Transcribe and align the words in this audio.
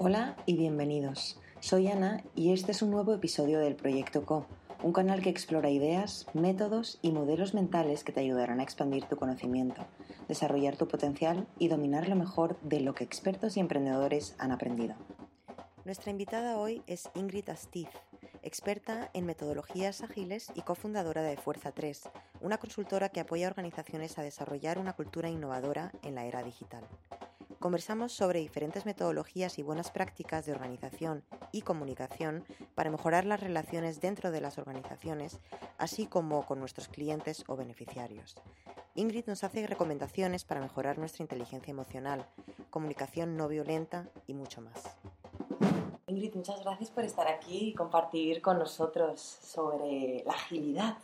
Hola 0.00 0.36
y 0.46 0.56
bienvenidos. 0.56 1.40
Soy 1.60 1.88
Ana 1.88 2.22
y 2.34 2.52
este 2.52 2.70
es 2.70 2.82
un 2.82 2.90
nuevo 2.90 3.12
episodio 3.12 3.58
del 3.58 3.74
Proyecto 3.74 4.24
Co, 4.24 4.46
un 4.82 4.92
canal 4.92 5.22
que 5.22 5.30
explora 5.30 5.70
ideas, 5.70 6.26
métodos 6.34 7.00
y 7.02 7.10
modelos 7.10 7.52
mentales 7.52 8.04
que 8.04 8.12
te 8.12 8.20
ayudarán 8.20 8.60
a 8.60 8.62
expandir 8.62 9.04
tu 9.06 9.16
conocimiento 9.16 9.86
desarrollar 10.28 10.76
tu 10.76 10.86
potencial 10.86 11.48
y 11.58 11.68
dominar 11.68 12.08
lo 12.08 12.14
mejor 12.14 12.60
de 12.60 12.80
lo 12.80 12.94
que 12.94 13.02
expertos 13.02 13.56
y 13.56 13.60
emprendedores 13.60 14.36
han 14.38 14.52
aprendido. 14.52 14.94
Nuestra 15.84 16.10
invitada 16.10 16.58
hoy 16.58 16.82
es 16.86 17.08
Ingrid 17.14 17.48
Astiz, 17.48 17.88
experta 18.42 19.10
en 19.14 19.24
metodologías 19.24 20.02
ágiles 20.02 20.52
y 20.54 20.60
cofundadora 20.60 21.22
de 21.22 21.38
Fuerza 21.38 21.72
3, 21.72 22.10
una 22.42 22.58
consultora 22.58 23.08
que 23.08 23.20
apoya 23.20 23.48
a 23.48 23.50
organizaciones 23.50 24.18
a 24.18 24.22
desarrollar 24.22 24.78
una 24.78 24.92
cultura 24.92 25.30
innovadora 25.30 25.92
en 26.02 26.14
la 26.14 26.26
era 26.26 26.42
digital. 26.42 26.84
Conversamos 27.60 28.12
sobre 28.12 28.38
diferentes 28.38 28.86
metodologías 28.86 29.58
y 29.58 29.64
buenas 29.64 29.90
prácticas 29.90 30.46
de 30.46 30.52
organización 30.52 31.24
y 31.50 31.62
comunicación 31.62 32.44
para 32.76 32.90
mejorar 32.90 33.24
las 33.24 33.40
relaciones 33.40 34.00
dentro 34.00 34.30
de 34.30 34.40
las 34.40 34.58
organizaciones, 34.58 35.40
así 35.76 36.06
como 36.06 36.46
con 36.46 36.60
nuestros 36.60 36.86
clientes 36.86 37.42
o 37.48 37.56
beneficiarios. 37.56 38.36
Ingrid 38.94 39.26
nos 39.26 39.42
hace 39.42 39.66
recomendaciones 39.66 40.44
para 40.44 40.60
mejorar 40.60 40.98
nuestra 40.98 41.24
inteligencia 41.24 41.72
emocional, 41.72 42.26
comunicación 42.70 43.36
no 43.36 43.48
violenta 43.48 44.08
y 44.28 44.34
mucho 44.34 44.60
más. 44.60 44.96
Ingrid, 46.06 46.36
muchas 46.36 46.62
gracias 46.62 46.90
por 46.90 47.02
estar 47.02 47.26
aquí 47.26 47.70
y 47.70 47.74
compartir 47.74 48.40
con 48.40 48.60
nosotros 48.60 49.20
sobre 49.20 50.22
la 50.24 50.32
agilidad. 50.32 50.96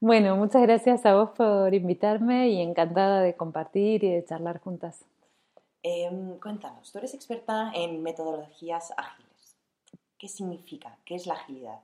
Bueno, 0.00 0.36
muchas 0.36 0.60
gracias 0.60 1.06
a 1.06 1.14
vos 1.14 1.30
por 1.30 1.72
invitarme 1.72 2.50
y 2.50 2.60
encantada 2.60 3.22
de 3.22 3.34
compartir 3.34 4.04
y 4.04 4.10
de 4.10 4.22
charlar 4.22 4.60
juntas. 4.60 5.06
Em, 5.88 6.36
cuéntanos, 6.40 6.90
tú 6.90 6.98
eres 6.98 7.14
experta 7.14 7.70
en 7.72 8.02
metodologías 8.02 8.92
ágiles. 8.96 9.56
¿Qué 10.18 10.26
significa? 10.26 10.98
¿Qué 11.04 11.14
es 11.14 11.28
la 11.28 11.34
agilidad? 11.34 11.78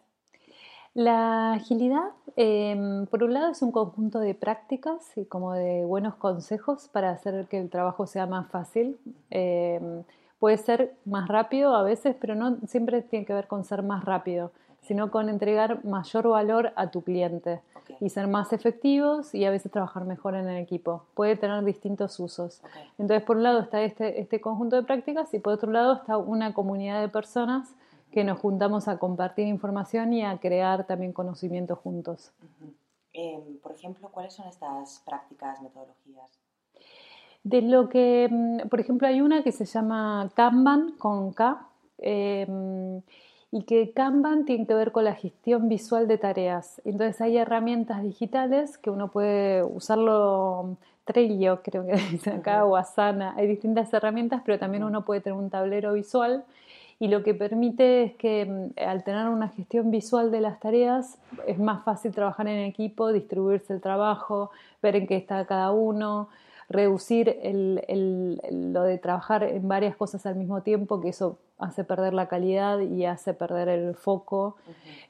La 0.92 1.52
agilidad, 1.52 2.10
em, 2.34 3.06
por 3.06 3.22
un 3.22 3.32
lado, 3.32 3.52
es 3.52 3.62
un 3.62 3.70
conjunto 3.70 4.18
de 4.18 4.34
prácticas 4.34 5.16
y 5.16 5.24
como 5.26 5.52
de 5.52 5.84
buenos 5.84 6.16
consejos 6.16 6.88
para 6.88 7.10
hacer 7.10 7.46
que 7.46 7.60
el 7.60 7.70
trabajo 7.70 8.08
sea 8.08 8.26
más 8.26 8.48
fácil. 8.50 8.98
Em, 9.30 10.02
puede 10.40 10.56
ser 10.56 10.96
más 11.04 11.28
rápido 11.28 11.76
a 11.76 11.84
veces, 11.84 12.16
pero 12.20 12.34
no 12.34 12.56
siempre 12.66 13.02
tiene 13.02 13.24
que 13.24 13.34
ver 13.34 13.46
con 13.46 13.62
ser 13.62 13.84
más 13.84 14.04
rápido, 14.04 14.50
sino 14.80 15.12
con 15.12 15.28
entregar 15.28 15.84
mayor 15.84 16.26
valor 16.26 16.72
a 16.74 16.90
tu 16.90 17.02
cliente 17.02 17.60
y 18.00 18.10
ser 18.10 18.26
más 18.26 18.52
efectivos 18.52 19.34
y 19.34 19.44
a 19.44 19.50
veces 19.50 19.70
trabajar 19.70 20.04
mejor 20.04 20.34
en 20.34 20.48
el 20.48 20.58
equipo. 20.58 21.06
Puede 21.14 21.36
tener 21.36 21.64
distintos 21.64 22.18
usos. 22.20 22.62
Entonces, 22.98 23.24
por 23.24 23.36
un 23.36 23.42
lado 23.42 23.60
está 23.60 23.82
este, 23.82 24.20
este 24.20 24.40
conjunto 24.40 24.76
de 24.76 24.82
prácticas 24.82 25.32
y 25.34 25.38
por 25.38 25.52
otro 25.54 25.70
lado 25.70 25.94
está 25.94 26.16
una 26.16 26.54
comunidad 26.54 27.00
de 27.00 27.08
personas 27.08 27.74
que 28.12 28.24
nos 28.24 28.38
juntamos 28.38 28.88
a 28.88 28.98
compartir 28.98 29.46
información 29.46 30.12
y 30.12 30.22
a 30.22 30.38
crear 30.38 30.86
también 30.86 31.12
conocimiento 31.12 31.76
juntos. 31.76 32.32
Em, 33.12 33.58
por 33.58 33.72
ejemplo, 33.72 34.08
¿cuáles 34.10 34.34
son 34.34 34.46
estas 34.46 35.02
prácticas, 35.04 35.60
metodologías? 35.60 36.30
De 37.42 37.62
lo 37.62 37.88
que, 37.88 38.28
mm, 38.30 38.68
por 38.68 38.80
ejemplo, 38.80 39.08
hay 39.08 39.20
una 39.20 39.42
que 39.42 39.52
se 39.52 39.64
llama 39.64 40.30
Kanban 40.34 40.92
con 40.98 41.32
K. 41.32 41.68
Em, 41.98 43.02
y 43.52 43.64
que 43.64 43.92
Kanban 43.92 44.46
tiene 44.46 44.66
que 44.66 44.72
ver 44.72 44.92
con 44.92 45.04
la 45.04 45.14
gestión 45.14 45.68
visual 45.68 46.08
de 46.08 46.16
tareas. 46.16 46.80
Entonces 46.86 47.20
hay 47.20 47.36
herramientas 47.36 48.02
digitales 48.02 48.78
que 48.78 48.88
uno 48.88 49.08
puede 49.08 49.62
usarlo, 49.62 50.78
Trello 51.04 51.62
creo 51.62 51.86
que 51.86 51.92
dice 52.10 52.30
acá, 52.30 52.64
o 52.64 52.76
Asana, 52.76 53.34
hay 53.36 53.46
distintas 53.46 53.92
herramientas, 53.92 54.40
pero 54.44 54.58
también 54.58 54.84
uno 54.84 55.04
puede 55.04 55.20
tener 55.20 55.38
un 55.38 55.50
tablero 55.50 55.92
visual. 55.92 56.44
Y 56.98 57.08
lo 57.08 57.22
que 57.22 57.34
permite 57.34 58.04
es 58.04 58.14
que 58.14 58.46
mm, 58.46 58.88
al 58.88 59.04
tener 59.04 59.28
una 59.28 59.48
gestión 59.48 59.90
visual 59.90 60.30
de 60.30 60.40
las 60.40 60.58
tareas 60.58 61.18
es 61.46 61.58
más 61.58 61.84
fácil 61.84 62.12
trabajar 62.12 62.48
en 62.48 62.64
equipo, 62.64 63.12
distribuirse 63.12 63.74
el 63.74 63.82
trabajo, 63.82 64.50
ver 64.82 64.96
en 64.96 65.06
qué 65.06 65.16
está 65.16 65.44
cada 65.44 65.72
uno, 65.72 66.28
reducir 66.70 67.36
lo 68.50 68.82
de 68.82 68.98
trabajar 68.98 69.42
en 69.42 69.68
varias 69.68 69.94
cosas 69.94 70.24
al 70.24 70.36
mismo 70.36 70.62
tiempo, 70.62 71.02
que 71.02 71.10
eso 71.10 71.38
hace 71.62 71.84
perder 71.84 72.12
la 72.14 72.28
calidad 72.28 72.80
y 72.80 73.04
hace 73.06 73.34
perder 73.34 73.68
el 73.68 73.94
foco. 73.94 74.56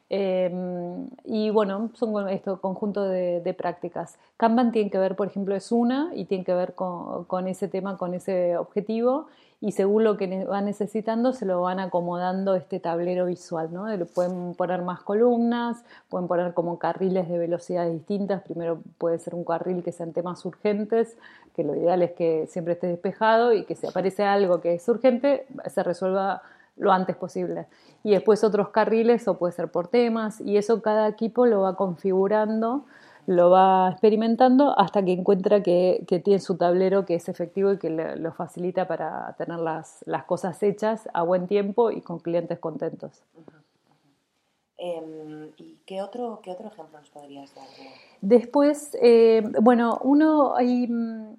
Em, 0.08 1.08
y 1.24 1.50
bueno, 1.50 1.90
son 1.94 2.28
esto 2.28 2.60
conjunto 2.60 3.04
de, 3.04 3.54
prácticas. 3.56 4.18
Kanban 4.36 4.72
tiene 4.72 4.90
que 4.90 4.98
ver, 4.98 5.16
por 5.16 5.26
ejemplo, 5.26 5.54
es 5.54 5.72
una 5.72 6.10
y 6.14 6.26
tiene 6.26 6.44
que 6.44 6.54
ver 6.54 6.74
con, 6.74 7.24
con 7.24 7.48
ese 7.48 7.68
tema, 7.68 7.96
con 7.96 8.14
ese 8.14 8.56
objetivo 8.56 9.26
y 9.62 9.70
según 9.70 10.02
lo 10.02 10.16
que 10.16 10.44
va 10.44 10.60
necesitando 10.60 11.32
se 11.32 11.46
lo 11.46 11.62
van 11.62 11.78
acomodando 11.78 12.56
este 12.56 12.80
tablero 12.80 13.26
visual, 13.26 13.72
¿no? 13.72 13.86
Pueden 14.12 14.54
poner 14.56 14.82
más 14.82 15.02
columnas, 15.02 15.84
pueden 16.08 16.26
poner 16.26 16.52
como 16.52 16.80
carriles 16.80 17.28
de 17.28 17.38
velocidades 17.38 17.92
distintas, 17.92 18.42
primero 18.42 18.80
puede 18.98 19.20
ser 19.20 19.36
un 19.36 19.44
carril 19.44 19.84
que 19.84 19.92
sean 19.92 20.12
temas 20.12 20.44
urgentes, 20.44 21.16
que 21.54 21.62
lo 21.62 21.76
ideal 21.76 22.02
es 22.02 22.10
que 22.10 22.48
siempre 22.48 22.74
esté 22.74 22.88
despejado 22.88 23.52
y 23.52 23.64
que 23.64 23.76
si 23.76 23.86
aparece 23.86 24.24
algo 24.24 24.60
que 24.60 24.74
es 24.74 24.88
urgente 24.88 25.46
se 25.72 25.84
resuelva 25.84 26.42
lo 26.76 26.90
antes 26.90 27.14
posible. 27.14 27.66
Y 28.02 28.10
después 28.10 28.42
otros 28.42 28.70
carriles 28.70 29.28
o 29.28 29.38
puede 29.38 29.52
ser 29.52 29.68
por 29.68 29.86
temas 29.86 30.40
y 30.40 30.56
eso 30.56 30.82
cada 30.82 31.06
equipo 31.06 31.46
lo 31.46 31.60
va 31.60 31.76
configurando 31.76 32.84
lo 33.26 33.50
va 33.50 33.90
experimentando 33.90 34.78
hasta 34.78 35.04
que 35.04 35.12
encuentra 35.12 35.62
que, 35.62 36.04
tiene 36.24 36.40
su 36.40 36.56
tablero 36.56 37.04
que 37.04 37.14
es 37.14 37.28
efectivo 37.28 37.72
y 37.72 37.78
que 37.78 37.90
lo 37.90 38.32
facilita 38.32 38.88
para 38.88 39.34
tener 39.38 39.58
las, 39.58 40.04
cosas 40.26 40.62
hechas 40.62 41.08
a 41.12 41.22
buen 41.22 41.46
tiempo 41.46 41.90
y 41.90 42.00
con 42.00 42.18
clientes 42.18 42.58
contentos. 42.58 43.22
Em, 44.78 45.52
¿Y 45.58 45.78
qué 45.86 46.02
otro, 46.02 46.40
qué 46.42 46.50
otro 46.50 46.66
ejemplo 46.66 46.98
nos 46.98 47.10
podrías 47.10 47.54
dar? 47.54 47.64
Después, 48.20 48.96
eh, 49.00 49.42
bueno, 49.60 50.00
uno 50.02 50.56
hay 50.56 50.88
mm, 50.88 51.36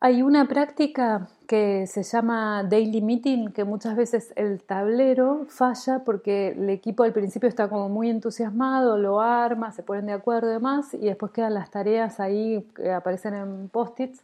hay 0.00 0.22
una 0.22 0.46
práctica 0.46 1.28
que 1.46 1.86
se 1.86 2.02
llama 2.02 2.62
daily 2.64 3.00
meeting, 3.00 3.48
que 3.48 3.64
muchas 3.64 3.96
veces 3.96 4.32
el 4.36 4.62
tablero 4.62 5.46
falla 5.48 6.04
porque 6.04 6.48
el 6.48 6.68
equipo 6.70 7.04
al 7.04 7.12
principio 7.12 7.48
está 7.48 7.68
como 7.68 7.88
muy 7.88 8.10
entusiasmado, 8.10 8.98
lo 8.98 9.20
arma, 9.20 9.72
se 9.72 9.82
ponen 9.82 10.06
de 10.06 10.12
acuerdo 10.12 10.50
y 10.50 10.54
demás, 10.54 10.94
y 10.94 11.06
después 11.06 11.32
quedan 11.32 11.54
las 11.54 11.70
tareas 11.70 12.20
ahí 12.20 12.66
que 12.74 12.92
aparecen 12.92 13.34
en 13.34 13.68
post-its, 13.68 14.22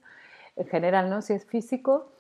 en 0.57 0.67
general, 0.67 1.11
¿no? 1.11 1.23
Si 1.23 1.33
es 1.33 1.45
físico, 1.45 2.13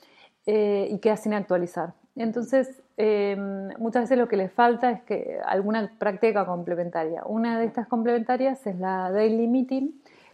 eh, 0.46 0.88
y 0.90 0.98
queda 0.98 1.16
sin 1.16 1.34
actualizar. 1.34 1.94
Entonces, 2.16 2.82
em, 2.96 3.68
muchas 3.78 4.02
veces 4.02 4.18
lo 4.18 4.28
que 4.28 4.36
le 4.36 4.48
falta 4.48 4.90
es 4.90 5.02
que 5.02 5.38
alguna 5.44 5.90
práctica 5.98 6.44
complementaria. 6.46 7.22
Una 7.24 7.58
de 7.58 7.66
estas 7.66 7.86
complementarias 7.88 8.66
es 8.66 8.78
la 8.78 9.10
daily 9.10 9.46
meeting, 9.46 9.90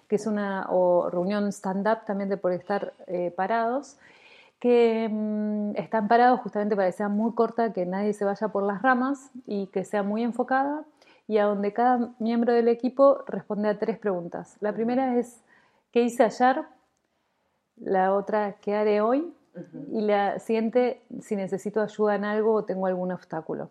que 0.08 0.16
es 0.16 0.26
una 0.26 0.66
o 0.70 1.10
reunión 1.10 1.48
stand-up 1.52 2.04
también 2.06 2.28
de 2.28 2.36
por 2.36 2.52
estar 2.52 2.92
eh, 3.06 3.32
parados, 3.36 3.98
que 4.58 5.08
mm, 5.10 5.76
están 5.76 6.08
parados 6.08 6.40
justamente 6.40 6.76
para 6.76 6.88
que 6.88 6.92
sea 6.92 7.08
muy 7.08 7.34
corta, 7.34 7.72
que 7.72 7.86
nadie 7.86 8.12
se 8.12 8.24
vaya 8.24 8.48
por 8.48 8.62
las 8.62 8.82
ramas 8.82 9.30
y 9.46 9.66
que 9.68 9.84
sea 9.84 10.02
muy 10.02 10.22
enfocada 10.22 10.84
y 11.28 11.38
a 11.38 11.44
donde 11.44 11.72
cada 11.72 12.10
miembro 12.18 12.52
del 12.52 12.68
equipo 12.68 13.24
responde 13.26 13.68
a 13.68 13.78
tres 13.78 13.98
preguntas. 13.98 14.56
La 14.60 14.72
primera 14.72 15.18
es, 15.18 15.42
¿qué 15.92 16.02
hice 16.02 16.22
ayer? 16.22 16.62
La 17.76 18.14
otra, 18.14 18.56
¿qué 18.60 18.74
haré 18.74 19.00
hoy? 19.00 19.32
Y 19.90 20.02
la 20.02 20.38
siguiente, 20.38 21.02
si 21.20 21.34
necesito 21.34 21.80
ayuda 21.80 22.14
en 22.14 22.24
algo 22.24 22.52
o 22.52 22.64
tengo 22.64 22.86
algún 22.86 23.10
obstáculo. 23.10 23.70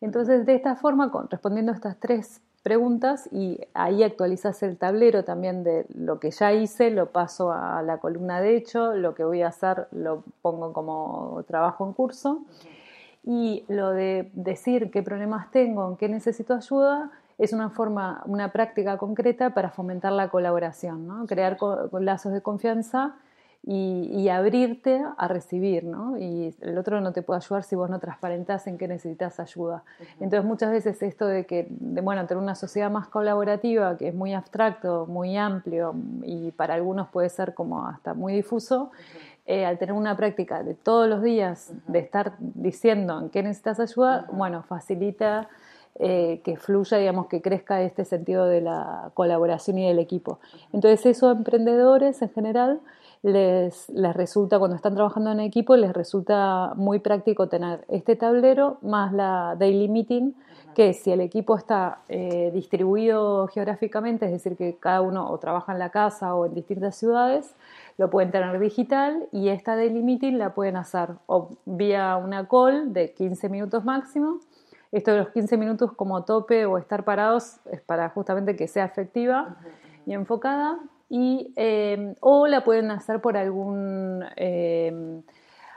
Entonces, 0.00 0.44
de 0.44 0.54
esta 0.54 0.76
forma, 0.76 1.10
respondiendo 1.30 1.72
a 1.72 1.74
estas 1.74 1.98
tres 1.98 2.40
preguntas 2.62 3.28
y 3.32 3.58
ahí 3.74 4.02
actualizas 4.02 4.62
el 4.62 4.76
tablero 4.76 5.24
también 5.24 5.64
de 5.64 5.86
lo 5.94 6.20
que 6.20 6.30
ya 6.30 6.52
hice, 6.52 6.90
lo 6.90 7.06
paso 7.06 7.52
a 7.52 7.82
la 7.82 7.98
columna 7.98 8.40
de 8.40 8.56
hecho, 8.56 8.94
lo 8.94 9.14
que 9.14 9.24
voy 9.24 9.42
a 9.42 9.48
hacer 9.48 9.88
lo 9.92 10.24
pongo 10.42 10.72
como 10.72 11.42
trabajo 11.46 11.86
en 11.86 11.92
curso 11.92 12.42
y 13.24 13.64
lo 13.68 13.90
de 13.90 14.30
decir 14.34 14.90
qué 14.90 15.02
problemas 15.02 15.50
tengo, 15.50 15.88
en 15.88 15.96
qué 15.96 16.08
necesito 16.08 16.54
ayuda, 16.54 17.10
es 17.38 17.52
una 17.52 17.70
forma, 17.70 18.22
una 18.26 18.52
práctica 18.52 18.98
concreta 18.98 19.54
para 19.54 19.70
fomentar 19.70 20.12
la 20.12 20.28
colaboración, 20.28 21.06
¿no? 21.06 21.26
crear 21.26 21.56
lazos 21.92 22.32
de 22.32 22.42
confianza 22.42 23.16
y, 23.62 24.28
abrirte 24.28 25.02
a 25.18 25.28
recibir, 25.28 25.84
¿no? 25.84 26.16
Y 26.16 26.54
el 26.60 26.78
otro 26.78 27.00
no 27.00 27.12
te 27.12 27.20
puede 27.22 27.38
ayudar 27.38 27.62
si 27.62 27.76
vos 27.76 27.90
no 27.90 27.98
transparentas 27.98 28.66
en 28.66 28.78
que 28.78 28.88
necesitas 28.88 29.38
ayuda. 29.38 29.82
Entonces 30.18 30.44
muchas 30.44 30.70
veces 30.70 31.02
esto 31.02 31.26
de 31.26 31.44
que, 31.44 31.66
de, 31.68 32.00
bueno, 32.00 32.26
tener 32.26 32.42
una 32.42 32.54
sociedad 32.54 32.90
más 32.90 33.08
colaborativa, 33.08 33.98
que 33.98 34.08
es 34.08 34.14
muy 34.14 34.32
abstracto, 34.32 35.06
muy 35.06 35.36
amplio 35.36 35.94
y 36.22 36.52
para 36.52 36.74
algunos 36.74 37.08
puede 37.08 37.28
ser 37.28 37.52
como 37.52 37.86
hasta 37.86 38.14
muy 38.14 38.32
difuso, 38.32 38.92
eh, 39.46 39.66
al 39.66 39.78
tener 39.78 39.94
una 39.94 40.16
práctica 40.16 40.62
de 40.62 40.74
todos 40.74 41.08
los 41.08 41.22
días, 41.22 41.72
de 41.86 41.98
estar 41.98 42.34
diciendo 42.38 43.20
en 43.20 43.30
qué 43.30 43.42
necesitas 43.42 43.80
ayuda, 43.80 44.26
bueno, 44.32 44.62
facilita 44.62 45.48
eh, 45.96 46.40
que 46.44 46.56
fluya, 46.56 46.96
digamos, 46.96 47.26
que 47.26 47.42
crezca 47.42 47.82
este 47.82 48.04
sentido 48.04 48.46
de 48.46 48.62
la 48.62 49.10
colaboración 49.12 49.76
y 49.78 49.88
del 49.88 49.98
equipo. 49.98 50.38
Entonces 50.72 51.04
eso 51.04 51.28
a 51.28 51.32
emprendedores 51.32 52.22
en 52.22 52.30
general 52.30 52.80
les, 53.22 53.88
les 53.90 54.16
resulta, 54.16 54.58
cuando 54.58 54.76
están 54.76 54.94
trabajando 54.94 55.30
en 55.30 55.40
equipo, 55.40 55.76
les 55.76 55.92
resulta 55.92 56.72
muy 56.76 57.00
práctico 57.00 57.48
tener 57.48 57.84
este 57.88 58.16
tablero 58.16 58.78
más 58.82 59.12
la 59.12 59.56
daily 59.58 59.88
meeting, 59.88 60.32
que 60.74 60.94
si 60.94 61.10
el 61.10 61.20
equipo 61.20 61.56
está 61.56 61.98
eh, 62.08 62.50
distribuido 62.54 63.48
geográficamente, 63.48 64.26
es 64.26 64.32
decir, 64.32 64.56
que 64.56 64.76
cada 64.76 65.02
uno 65.02 65.28
o 65.28 65.38
trabaja 65.38 65.72
en 65.72 65.78
la 65.78 65.90
casa 65.90 66.34
o 66.34 66.46
en 66.46 66.54
distintas 66.54 66.96
ciudades, 66.96 67.54
lo 67.98 68.08
pueden 68.08 68.30
tener 68.30 68.58
digital 68.58 69.28
y 69.32 69.48
esta 69.48 69.76
daily 69.76 70.02
meeting 70.02 70.38
la 70.38 70.54
pueden 70.54 70.76
hacer 70.76 71.10
o 71.26 71.50
vía 71.66 72.16
una 72.16 72.48
call 72.48 72.92
de 72.94 73.12
15 73.12 73.48
minutos 73.50 73.84
máximo. 73.84 74.38
Esto 74.92 75.12
de 75.12 75.18
los 75.18 75.28
15 75.28 75.56
minutos 75.56 75.92
como 75.92 76.24
tope 76.24 76.64
o 76.66 76.78
estar 76.78 77.04
parados 77.04 77.58
es 77.70 77.80
para 77.82 78.08
justamente 78.08 78.56
que 78.56 78.66
sea 78.66 78.86
efectiva 78.86 79.56
y 80.06 80.14
enfocada 80.14 80.78
y, 81.10 81.52
em, 81.56 82.14
o 82.20 82.46
la 82.46 82.64
pueden 82.64 82.90
hacer 82.92 83.20
por 83.20 83.36
algún, 83.36 84.24
em, 84.36 85.22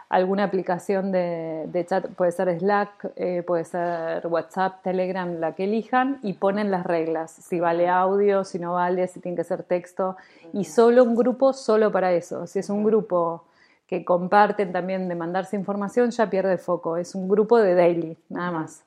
alguna 0.07 0.43
aplicación 0.43 1.11
de, 1.11 1.85
chat, 1.89 2.05
puede 2.15 2.31
ser 2.31 2.59
Slack, 2.59 3.13
eh, 3.15 3.41
puede 3.41 3.65
ser 3.65 4.27
WhatsApp, 4.27 4.83
Telegram, 4.83 5.39
la 5.39 5.53
que 5.55 5.63
elijan, 5.63 6.19
y 6.21 6.33
ponen 6.33 6.69
las 6.69 6.85
reglas, 6.85 7.31
si 7.31 7.59
vale 7.59 7.89
audio, 7.89 8.43
si 8.43 8.59
no 8.59 8.73
vale, 8.73 9.07
si 9.07 9.19
tiene 9.19 9.35
que 9.35 9.43
ser 9.43 9.63
texto, 9.63 10.15
y 10.53 10.65
solo 10.65 11.03
un 11.03 11.15
grupo 11.15 11.51
solo 11.51 11.91
para 11.91 12.13
eso. 12.13 12.45
Si 12.45 12.59
es 12.59 12.69
un 12.69 12.83
grupo 12.83 13.45
que 13.87 14.05
comparten 14.05 14.71
también 14.71 15.09
de 15.09 15.15
mandarse 15.15 15.55
información, 15.55 16.11
ya 16.11 16.29
pierde 16.29 16.59
foco, 16.59 16.97
es 16.97 17.15
un 17.15 17.27
grupo 17.27 17.57
de 17.57 17.73
daily, 17.73 18.15
nada 18.29 18.51
más. 18.51 18.83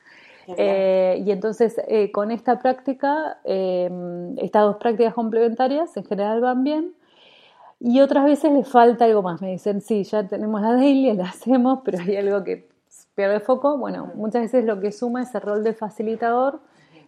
Eh, 0.48 1.22
y 1.26 1.30
entonces 1.30 1.80
eh, 1.88 2.12
con 2.12 2.30
esta 2.30 2.58
práctica, 2.58 3.38
eh, 3.44 3.90
estas 4.38 4.62
dos 4.62 4.76
prácticas 4.76 5.14
complementarias 5.14 5.96
en 5.96 6.04
general 6.04 6.40
van 6.40 6.64
bien. 6.64 6.94
Y 7.78 8.00
otras 8.00 8.24
veces 8.24 8.52
les 8.52 8.68
falta 8.68 9.04
algo 9.04 9.22
más. 9.22 9.42
Me 9.42 9.50
dicen, 9.50 9.80
sí, 9.80 10.04
ya 10.04 10.26
tenemos 10.26 10.62
la 10.62 10.72
daily, 10.72 11.12
la 11.14 11.24
hacemos, 11.24 11.80
pero 11.84 11.98
hay 12.00 12.16
algo 12.16 12.42
que 12.44 12.68
pierde 13.14 13.40
foco. 13.40 13.76
Bueno, 13.76 14.10
muchas 14.14 14.42
veces 14.42 14.64
lo 14.64 14.80
que 14.80 14.92
suma 14.92 15.22
es 15.22 15.34
el 15.34 15.42
rol 15.42 15.64
de 15.64 15.74
facilitador, 15.74 16.60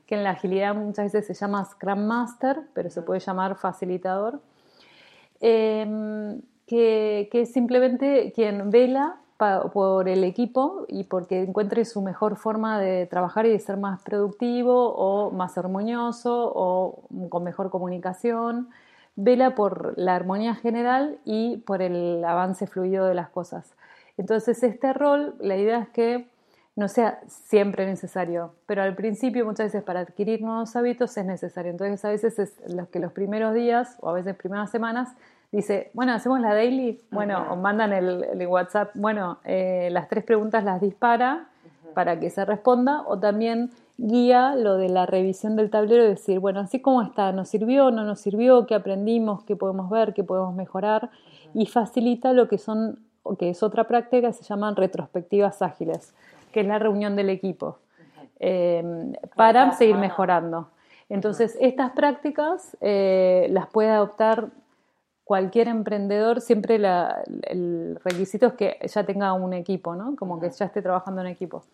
que 0.06 0.14
en 0.16 0.24
la 0.24 0.30
agilidad 0.30 0.74
muchas 0.74 1.12
veces 1.12 1.26
se 1.26 1.34
llama 1.34 1.64
Scrum 1.64 2.06
Master, 2.06 2.62
pero 2.74 2.90
se 2.90 3.02
puede 3.02 3.20
llamar 3.20 3.56
facilitador, 3.56 4.40
que, 5.40 6.38
que 6.66 7.28
es 7.32 7.52
simplemente 7.52 8.32
quien 8.34 8.70
vela 8.70 9.20
por 9.38 10.08
el 10.08 10.24
equipo 10.24 10.84
y 10.88 11.04
porque 11.04 11.42
encuentre 11.42 11.84
su 11.84 12.02
mejor 12.02 12.36
forma 12.36 12.80
de 12.80 13.06
trabajar 13.06 13.46
y 13.46 13.50
de 13.50 13.58
ser 13.60 13.76
más 13.76 14.02
productivo 14.02 14.94
o 14.94 15.30
más 15.30 15.56
armonioso 15.56 16.52
o 16.54 17.04
con 17.28 17.44
mejor 17.44 17.70
comunicación. 17.70 18.68
Vela 19.14 19.54
por 19.54 19.94
la 19.96 20.14
armonía 20.16 20.54
general 20.54 21.18
y 21.24 21.58
por 21.58 21.82
el 21.82 22.24
avance 22.24 22.66
fluido 22.66 23.06
de 23.06 23.14
las 23.14 23.28
cosas. 23.30 23.74
Entonces 24.16 24.62
este 24.62 24.92
rol, 24.92 25.36
la 25.38 25.56
idea 25.56 25.78
es 25.78 25.88
que 25.90 26.28
no 26.74 26.88
sea 26.88 27.20
siempre 27.26 27.86
necesario, 27.86 28.54
pero 28.66 28.82
al 28.82 28.94
principio 28.94 29.44
muchas 29.44 29.66
veces 29.66 29.82
para 29.82 30.00
adquirir 30.00 30.42
nuevos 30.42 30.76
hábitos 30.76 31.16
es 31.16 31.24
necesario. 31.24 31.70
Entonces 31.70 32.04
a 32.04 32.10
veces 32.10 32.38
es 32.38 32.54
los 32.72 32.88
que 32.88 33.00
los 33.00 33.12
primeros 33.12 33.54
días 33.54 33.96
o 34.00 34.08
a 34.10 34.12
veces 34.12 34.36
primeras 34.36 34.70
semanas 34.70 35.16
dice, 35.52 35.90
bueno, 35.94 36.12
hacemos 36.12 36.40
la 36.40 36.54
daily, 36.54 37.00
bueno, 37.10 37.46
o 37.50 37.56
mandan 37.56 37.92
el, 37.92 38.46
WhatsApp, 38.46 38.90
bueno, 38.94 39.38
eh, 39.44 39.88
las 39.90 40.08
tres 40.08 40.24
preguntas 40.24 40.64
las 40.64 40.80
dispara 40.80 41.48
para 41.94 42.20
que 42.20 42.30
se 42.30 42.44
responda, 42.44 43.02
o 43.06 43.18
también 43.18 43.70
guía 43.96 44.54
lo 44.54 44.76
de 44.76 44.88
la 44.88 45.06
revisión 45.06 45.56
del 45.56 45.70
tablero 45.70 46.04
y 46.04 46.08
decir, 46.08 46.38
bueno, 46.38 46.60
así 46.60 46.80
como 46.80 47.02
está, 47.02 47.32
¿nos 47.32 47.48
sirvió, 47.48 47.90
no 47.90 48.04
nos 48.04 48.20
sirvió? 48.20 48.66
¿Qué 48.66 48.74
aprendimos? 48.74 49.42
¿Qué 49.44 49.56
podemos 49.56 49.90
ver? 49.90 50.14
¿Qué 50.14 50.22
podemos 50.22 50.54
mejorar? 50.54 51.10
Y 51.54 51.66
facilita 51.66 52.32
lo 52.32 52.48
que 52.48 52.58
son, 52.58 53.00
que 53.38 53.50
es 53.50 53.62
otra 53.62 53.88
práctica, 53.88 54.32
se 54.32 54.44
llaman 54.44 54.76
retrospectivas 54.76 55.62
ágiles, 55.62 56.14
que 56.52 56.60
es 56.60 56.66
la 56.66 56.78
reunión 56.78 57.16
del 57.16 57.30
equipo, 57.30 57.78
eh, 58.38 59.12
para 59.34 59.72
seguir 59.72 59.96
mejorando. 59.96 60.68
Entonces, 61.08 61.56
estas 61.60 61.92
prácticas 61.92 62.76
eh, 62.80 63.48
las 63.50 63.66
puede 63.68 63.90
adoptar 63.90 64.50
cualquier 65.28 65.68
emprendedor, 65.68 66.40
siempre 66.40 66.76
el 66.76 68.00
requisito 68.02 68.46
es 68.46 68.52
que 68.54 68.78
ya 68.82 69.04
tenga 69.04 69.34
un 69.34 69.52
equipo, 69.52 69.94
¿no? 69.94 70.16
Como 70.16 70.40
que 70.40 70.48
ya 70.48 70.64
esté 70.64 70.80
trabajando 70.80 71.20
en 71.20 71.26
equipo. 71.26 71.64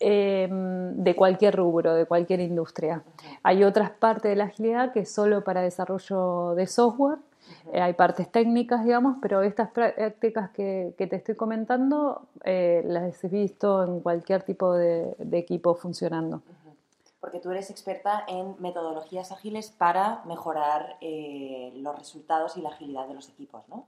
Em, 0.00 0.96
de 0.96 1.14
cualquier 1.14 1.54
rubro, 1.54 1.94
de 1.94 2.04
cualquier 2.04 2.40
industria. 2.40 3.04
Hay 3.44 3.62
otras 3.62 3.90
partes 3.90 4.28
de 4.30 4.34
la 4.34 4.46
agilidad 4.46 4.92
que 4.92 5.00
es 5.00 5.14
solo 5.14 5.44
para 5.44 5.62
desarrollo 5.62 6.56
de 6.56 6.66
software, 6.66 7.18
eh, 7.72 7.80
hay 7.80 7.92
partes 7.92 8.28
técnicas, 8.28 8.84
digamos, 8.84 9.18
pero 9.22 9.42
estas 9.42 9.70
prácticas 9.70 10.50
que, 10.50 10.94
te 10.98 11.14
estoy 11.14 11.36
comentando 11.36 12.22
eh, 12.44 12.82
las 12.88 13.22
he 13.22 13.28
visto 13.28 13.84
en 13.84 14.00
cualquier 14.00 14.42
tipo 14.42 14.74
de 14.74 15.14
equipo 15.38 15.76
funcionando 15.76 16.42
porque 17.24 17.40
tú 17.40 17.50
eres 17.50 17.70
experta 17.70 18.22
en 18.28 18.54
metodologías 18.58 19.32
ágiles 19.32 19.70
para 19.70 20.22
mejorar 20.26 20.98
eh, 21.00 21.72
los 21.76 21.98
resultados 21.98 22.58
y 22.58 22.60
la 22.60 22.68
agilidad 22.68 23.08
de 23.08 23.14
los 23.14 23.30
equipos, 23.30 23.66
¿no? 23.66 23.86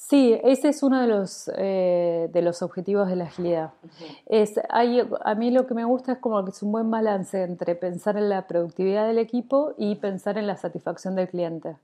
Sí, 0.00 0.38
ese 0.44 0.68
es 0.68 0.84
uno 0.84 1.00
de 1.00 1.08
los, 1.08 1.50
eh, 1.56 2.30
de 2.32 2.40
los 2.40 2.62
objetivos 2.62 3.08
de 3.08 3.16
la 3.16 3.24
agilidad. 3.24 3.72
es, 4.26 4.58
hay, 4.70 5.02
a 5.22 5.34
mí 5.34 5.50
lo 5.50 5.66
que 5.66 5.74
me 5.74 5.84
gusta 5.84 6.12
es 6.12 6.18
como 6.18 6.42
que 6.44 6.52
es 6.52 6.62
un 6.62 6.70
buen 6.70 6.88
balance 6.88 7.42
entre 7.42 7.74
pensar 7.74 8.16
en 8.16 8.28
la 8.28 8.46
productividad 8.46 9.08
del 9.08 9.18
equipo 9.18 9.74
y 9.76 9.96
pensar 9.96 10.38
en 10.38 10.46
la 10.46 10.56
satisfacción 10.56 11.16
del 11.16 11.28
cliente. 11.28 11.76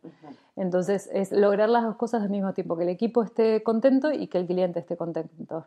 Entonces, 0.56 1.10
es 1.12 1.32
lograr 1.32 1.68
las 1.68 1.82
dos 1.82 1.96
cosas 1.96 2.22
al 2.22 2.30
mismo 2.30 2.54
tiempo, 2.54 2.76
que 2.76 2.84
el 2.84 2.88
equipo 2.90 3.24
esté 3.24 3.64
contento 3.64 4.12
y 4.12 4.28
que 4.28 4.38
el 4.38 4.46
cliente 4.46 4.78
esté 4.78 4.96
contento. 4.96 5.66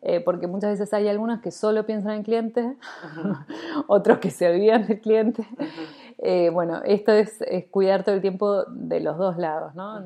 Eh, 0.00 0.20
porque 0.20 0.46
muchas 0.46 0.78
veces 0.78 0.94
hay 0.94 1.08
algunos 1.08 1.40
que 1.40 1.50
solo 1.50 1.84
piensan 1.84 2.12
en 2.12 2.18
el 2.18 2.24
cliente, 2.24 2.76
otros 3.88 4.18
que 4.18 4.30
se 4.30 4.48
olvidan 4.48 4.86
del 4.86 5.00
cliente. 5.00 5.44
Eh, 6.20 6.50
bueno, 6.50 6.82
esto 6.84 7.12
es, 7.12 7.38
cuidar 7.70 8.02
todo 8.02 8.16
el 8.16 8.20
tiempo 8.20 8.64
de 8.64 9.00
los 9.00 9.16
dos 9.18 9.38
lados, 9.38 9.74
¿no? 9.74 10.04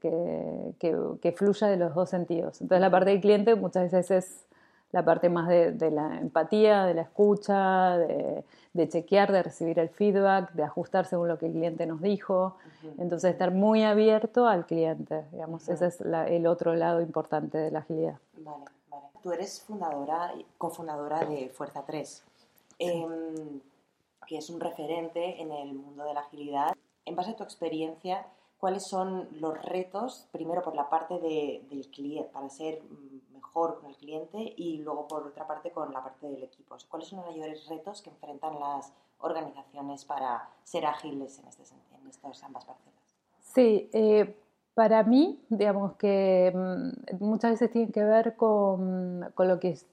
que, 0.00 1.34
fluya 1.36 1.66
de 1.68 1.76
los 1.76 1.94
dos 1.94 2.08
sentidos. 2.08 2.60
Entonces 2.60 2.80
la 2.80 2.90
parte 2.90 3.10
del 3.10 3.20
cliente 3.20 3.54
muchas 3.54 3.92
veces 3.92 4.10
es 4.10 4.44
la 4.92 5.04
parte 5.04 5.28
más 5.28 5.48
de, 5.48 5.90
la 5.90 6.18
empatía, 6.18 6.84
de 6.84 6.94
la 6.94 7.02
escucha, 7.02 7.98
de, 7.98 8.88
chequear, 8.88 9.30
de 9.30 9.42
recibir 9.42 9.78
el 9.78 9.90
feedback, 9.90 10.52
de 10.52 10.62
ajustar 10.62 11.04
según 11.06 11.28
lo 11.28 11.38
que 11.38 11.46
el 11.46 11.52
cliente 11.52 11.86
nos 11.86 12.00
dijo. 12.00 12.56
Entonces 12.98 13.32
estar 13.32 13.50
muy 13.50 13.84
abierto 13.84 14.46
al 14.46 14.66
cliente, 14.66 15.24
digamos, 15.32 15.68
ese 15.68 15.86
es 15.86 16.00
el 16.00 16.46
otro 16.46 16.74
lado 16.74 17.02
importante 17.02 17.58
de 17.58 17.70
la 17.70 17.80
agilidad. 17.80 18.16
Vale, 18.38 18.64
vale. 18.90 19.04
Tú 19.22 19.32
eres 19.32 19.60
fundadora, 19.60 20.32
cofundadora 20.56 21.24
de 21.24 21.50
Fuerza 21.50 21.84
3 21.86 22.24
que 24.32 24.38
es 24.38 24.48
un 24.48 24.60
referente 24.60 25.42
en 25.42 25.52
el 25.52 25.74
mundo 25.74 26.04
de 26.04 26.14
la 26.14 26.20
agilidad. 26.20 26.74
En 27.04 27.16
base 27.16 27.32
a 27.32 27.36
tu 27.36 27.42
experiencia, 27.42 28.26
¿cuáles 28.56 28.82
son 28.82 29.28
los 29.42 29.62
retos, 29.62 30.26
primero 30.32 30.62
por 30.62 30.74
la 30.74 30.88
parte 30.88 31.18
del 31.18 31.86
cliente, 31.90 32.30
para 32.32 32.48
ser 32.48 32.80
mejor 33.34 33.78
con 33.78 33.90
el 33.90 33.96
cliente 33.98 34.54
y 34.56 34.78
luego 34.78 35.06
por 35.06 35.26
otra 35.26 35.46
parte 35.46 35.70
con 35.70 35.92
la 35.92 36.02
parte 36.02 36.30
del 36.30 36.42
equipo? 36.44 36.74
¿Cuáles 36.88 37.08
son 37.08 37.18
los 37.18 37.28
mayores 37.28 37.68
retos 37.68 38.00
que 38.00 38.08
enfrentan 38.08 38.58
las 38.58 38.94
organizaciones 39.18 40.06
para 40.06 40.48
ser 40.64 40.86
ágiles 40.86 41.38
en, 41.38 41.48
este, 41.48 41.64
en 42.00 42.08
estas 42.08 42.42
ambas 42.42 42.64
parcelas? 42.64 43.14
Sí, 43.38 43.90
eh, 43.92 44.34
para 44.72 45.02
mí, 45.02 45.44
digamos 45.50 45.96
que 45.96 46.54
mm, 46.54 47.22
muchas 47.22 47.50
veces 47.50 47.70
tiene 47.70 47.92
que 47.92 48.02
ver 48.02 48.34
con, 48.36 49.30
con 49.34 49.46
lo 49.46 49.60
que 49.60 49.72
es 49.72 49.86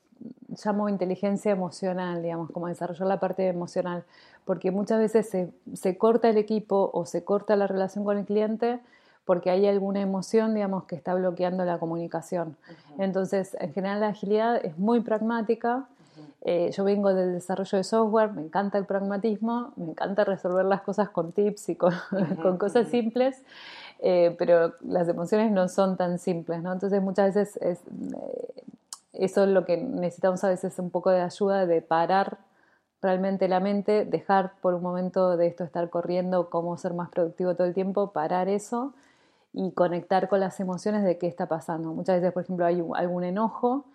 llamo 0.63 0.89
inteligencia 0.89 1.51
emocional, 1.51 2.21
digamos, 2.21 2.51
como 2.51 2.67
desarrollar 2.67 3.07
la 3.07 3.19
parte 3.19 3.47
emocional, 3.47 4.03
porque 4.45 4.71
muchas 4.71 4.99
veces 4.99 5.29
se, 5.29 5.49
se, 5.73 5.97
corta 5.97 6.29
el 6.29 6.37
equipo 6.37 6.89
o 6.93 7.05
se 7.05 7.23
corta 7.23 7.55
la 7.55 7.67
relación 7.67 8.03
con 8.03 8.17
el 8.17 8.25
cliente 8.25 8.79
porque 9.25 9.51
hay 9.51 9.67
alguna 9.67 10.01
emoción, 10.01 10.55
digamos, 10.55 10.85
que 10.85 10.95
está 10.95 11.13
bloqueando 11.13 11.63
la 11.63 11.77
comunicación. 11.77 12.57
Entonces, 12.97 13.55
en 13.59 13.71
general 13.73 13.99
la 13.99 14.07
agilidad 14.07 14.65
es 14.65 14.75
muy 14.79 15.01
pragmática. 15.01 15.85
Eh, 16.41 16.71
yo 16.75 16.83
vengo 16.83 17.13
del 17.13 17.33
desarrollo 17.33 17.77
de 17.77 17.83
software, 17.83 18.31
me 18.31 18.41
encanta 18.41 18.79
el 18.79 18.85
pragmatismo, 18.85 19.71
me 19.75 19.91
encanta 19.91 20.23
resolver 20.23 20.65
las 20.65 20.81
cosas 20.81 21.09
con 21.09 21.31
tips 21.31 21.69
y 21.69 21.75
con, 21.75 21.93
con 22.41 22.57
cosas 22.57 22.87
simples. 22.87 23.43
Eh, 23.99 24.35
pero 24.39 24.73
las 24.81 25.07
emociones 25.07 25.51
no 25.51 25.67
son 25.67 25.95
tan 25.95 26.17
simples, 26.17 26.63
¿no? 26.63 26.73
Entonces 26.73 26.99
muchas 27.01 27.35
veces 27.35 27.57
es, 27.57 27.79
eh, 27.87 28.63
eso 29.13 29.43
es 29.43 29.49
lo 29.49 29.65
que 29.65 29.77
necesitamos 29.77 30.43
a 30.43 30.49
veces 30.49 30.77
un 30.79 30.91
poco 30.91 31.09
de 31.09 31.21
ayuda 31.21 31.65
de 31.65 31.81
parar 31.81 32.39
realmente 33.01 33.47
la 33.47 33.59
mente, 33.59 34.05
dejar 34.05 34.53
por 34.61 34.73
un 34.73 34.81
momento 34.81 35.37
de 35.37 35.47
esto 35.47 35.63
estar 35.63 35.89
corriendo, 35.89 36.49
cómo 36.49 36.77
ser 36.77 36.93
más 36.93 37.09
productivo 37.09 37.55
todo 37.55 37.67
el 37.67 37.73
tiempo, 37.73 38.11
parar 38.11 38.49
eso 38.49 38.93
y 39.53 39.71
conectar 39.71 40.27
con 40.27 40.39
las 40.39 40.59
emociones 40.59 41.03
de 41.03 41.17
qué 41.17 41.27
está 41.27 41.47
pasando. 41.47 41.93
Muchas 41.93 42.19
veces, 42.19 42.33
por 42.33 42.43
ejemplo, 42.43 42.65
hay 42.65 42.83
algún 42.95 43.23
enojo, 43.23 43.85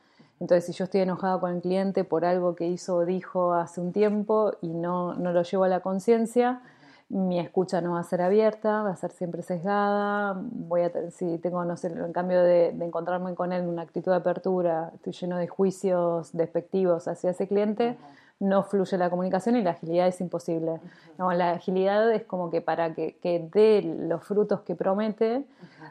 entonces 0.41 0.67
si 0.67 0.73
yo 0.73 0.85
estoy 0.85 1.03
enojado 1.03 1.41
con 1.41 1.55
el 1.55 1.61
cliente 1.61 2.05
por 2.05 2.25
algo 2.25 2.55
que 2.55 2.67
hizo 2.67 2.97
o 2.97 3.05
dijo 3.05 3.53
hace 3.55 3.81
un 3.81 3.93
tiempo 3.93 4.53
y 4.63 4.69
no, 4.69 5.15
no 5.15 5.33
lo 5.33 5.43
llevo 5.43 5.65
a 5.65 5.69
la 5.69 5.81
conciencia, 5.81 6.61
mi 7.09 7.39
escucha 7.39 7.81
no 7.81 7.93
va 7.93 8.01
a 8.01 8.05
ser 8.05 8.23
abierta, 8.23 8.83
va 8.83 8.91
a 8.91 8.97
ser 8.97 9.13
siempre 9.13 9.43
sesgada, 9.43 10.35
voy 10.37 10.83
a 10.83 11.11
si 11.11 11.39
tengo, 11.39 11.65
no 11.65 11.77
sé, 11.77 11.89
en 11.89 12.13
cambio 12.13 12.43
de, 12.43 12.69
encontrarme 12.69 13.35
con 13.35 13.53
él 13.53 13.63
en 13.63 13.69
una 13.69 13.83
actitud 13.83 14.11
de 14.11 14.17
apertura, 14.17 14.91
estoy 14.95 15.13
lleno 15.13 15.37
de 15.37 15.47
juicios 15.47 16.33
despectivos 16.33 17.07
hacia 17.07 17.31
ese 17.31 17.47
cliente, 17.47 17.97
no 18.41 18.65
fluye 18.65 18.99
la 18.99 19.11
comunicación 19.11 19.57
y 19.57 19.63
la 19.63 19.71
agilidad 19.71 20.09
es 20.09 20.21
imposible. 20.21 20.81
la 21.19 21.51
agilidad 21.53 22.11
es 22.13 22.25
como 22.25 22.51
que 22.51 22.61
para 22.61 22.95
que, 22.95 23.17
que 23.19 23.49
dé 23.53 23.83
los 23.83 24.25
frutos 24.25 24.63
que 24.63 24.75
promete, 24.75 25.45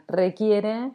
requiere 0.06 0.92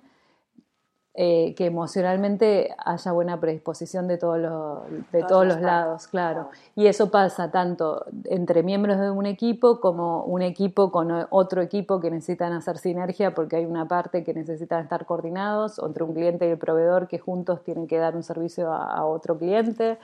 eh, 1.21 1.53
que 1.57 1.65
emocionalmente 1.65 2.73
haya 2.77 3.11
buena 3.11 3.41
predisposición 3.41 4.07
de, 4.07 4.17
todos 4.17 4.39
los, 4.39 5.11
de 5.11 5.21
todos 5.23 5.45
los 5.45 5.59
lados, 5.59 6.07
claro. 6.07 6.47
Y 6.77 6.87
eso 6.87 7.11
pasa 7.11 7.51
tanto 7.51 8.05
entre 8.23 8.63
miembros 8.63 8.97
de 9.01 9.11
un 9.11 9.25
equipo 9.25 9.81
como 9.81 10.23
un 10.23 10.41
equipo 10.41 10.93
con 10.93 11.11
otro 11.29 11.61
equipo 11.61 11.99
que 11.99 12.09
necesitan 12.09 12.53
hacer 12.53 12.77
sinergia 12.77 13.35
porque 13.35 13.57
hay 13.57 13.65
una 13.65 13.85
parte 13.85 14.23
que 14.23 14.33
necesitan 14.33 14.81
estar 14.81 15.05
coordinados, 15.05 15.77
entre 15.79 16.05
un 16.05 16.13
cliente 16.13 16.47
y 16.47 16.51
el 16.51 16.57
proveedor 16.57 17.09
que 17.09 17.19
juntos 17.19 17.65
tienen 17.65 17.85
que 17.85 17.97
dar 17.97 18.15
un 18.15 18.23
servicio 18.23 18.71
a, 18.71 19.05
otro 19.05 19.37
cliente. 19.37 19.97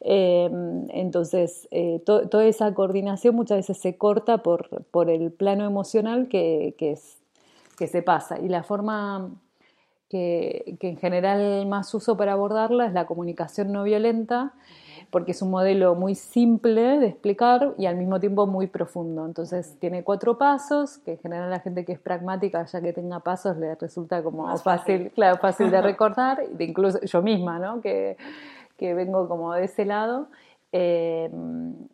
Eh, 0.00 0.50
entonces, 0.88 1.68
eh, 1.70 2.02
toda 2.04 2.44
esa 2.44 2.74
coordinación 2.74 3.36
muchas 3.36 3.58
veces 3.58 3.78
se 3.78 3.96
corta 3.96 4.38
por, 4.38 4.84
por 4.86 5.10
el 5.10 5.30
plano 5.30 5.64
emocional 5.64 6.26
que, 6.26 6.74
que, 6.76 6.90
es, 6.90 7.18
que 7.78 7.86
se 7.86 8.02
pasa. 8.02 8.40
Y 8.40 8.48
la 8.48 8.64
forma 8.64 9.30
que, 10.08 10.76
en 10.80 10.96
general 10.96 11.66
más 11.66 11.92
uso 11.94 12.16
para 12.16 12.32
abordarla 12.32 12.86
es 12.86 12.92
la 12.92 13.06
comunicación 13.06 13.72
no 13.72 13.82
violenta, 13.82 14.52
porque 15.10 15.32
es 15.32 15.42
un 15.42 15.50
modelo 15.50 15.94
muy 15.94 16.14
simple 16.14 16.98
de 16.98 17.06
explicar 17.06 17.74
y 17.78 17.86
al 17.86 17.96
mismo 17.96 18.18
tiempo 18.18 18.46
muy 18.46 18.66
profundo. 18.66 19.24
Entonces 19.24 19.76
tiene 19.78 20.02
cuatro 20.02 20.36
pasos, 20.36 20.98
que 20.98 21.12
en 21.12 21.18
general 21.18 21.50
la 21.50 21.60
gente 21.60 21.84
que 21.84 21.92
es 21.92 22.00
pragmática, 22.00 22.64
ya 22.64 22.80
que 22.80 22.92
tenga 22.92 23.20
pasos, 23.20 23.56
le 23.56 23.74
resulta 23.76 24.22
como 24.22 24.56
fácil, 24.58 25.10
claro, 25.12 25.38
fácil 25.38 25.70
de 25.70 25.80
recordar, 25.82 26.42
incluso 26.58 27.00
yo 27.00 27.22
misma, 27.22 27.58
¿no? 27.58 27.80
que, 27.80 28.16
que 28.76 28.94
vengo 28.94 29.28
como 29.28 29.52
de 29.54 29.64
ese 29.64 29.84
lado. 29.84 30.28
Eh, 30.72 31.30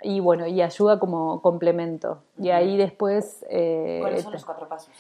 y 0.02 0.18
bueno, 0.20 0.46
y 0.46 0.60
ayuda 0.60 0.98
como 0.98 1.40
complemento. 1.40 2.22
Y 2.38 2.50
ahí 2.50 2.76
después... 2.76 3.44
Eh, 3.48 3.98
¿Cuáles 4.00 4.22
son 4.22 4.32
los 4.32 4.44
cuatro 4.44 4.68
pasos? 4.68 4.92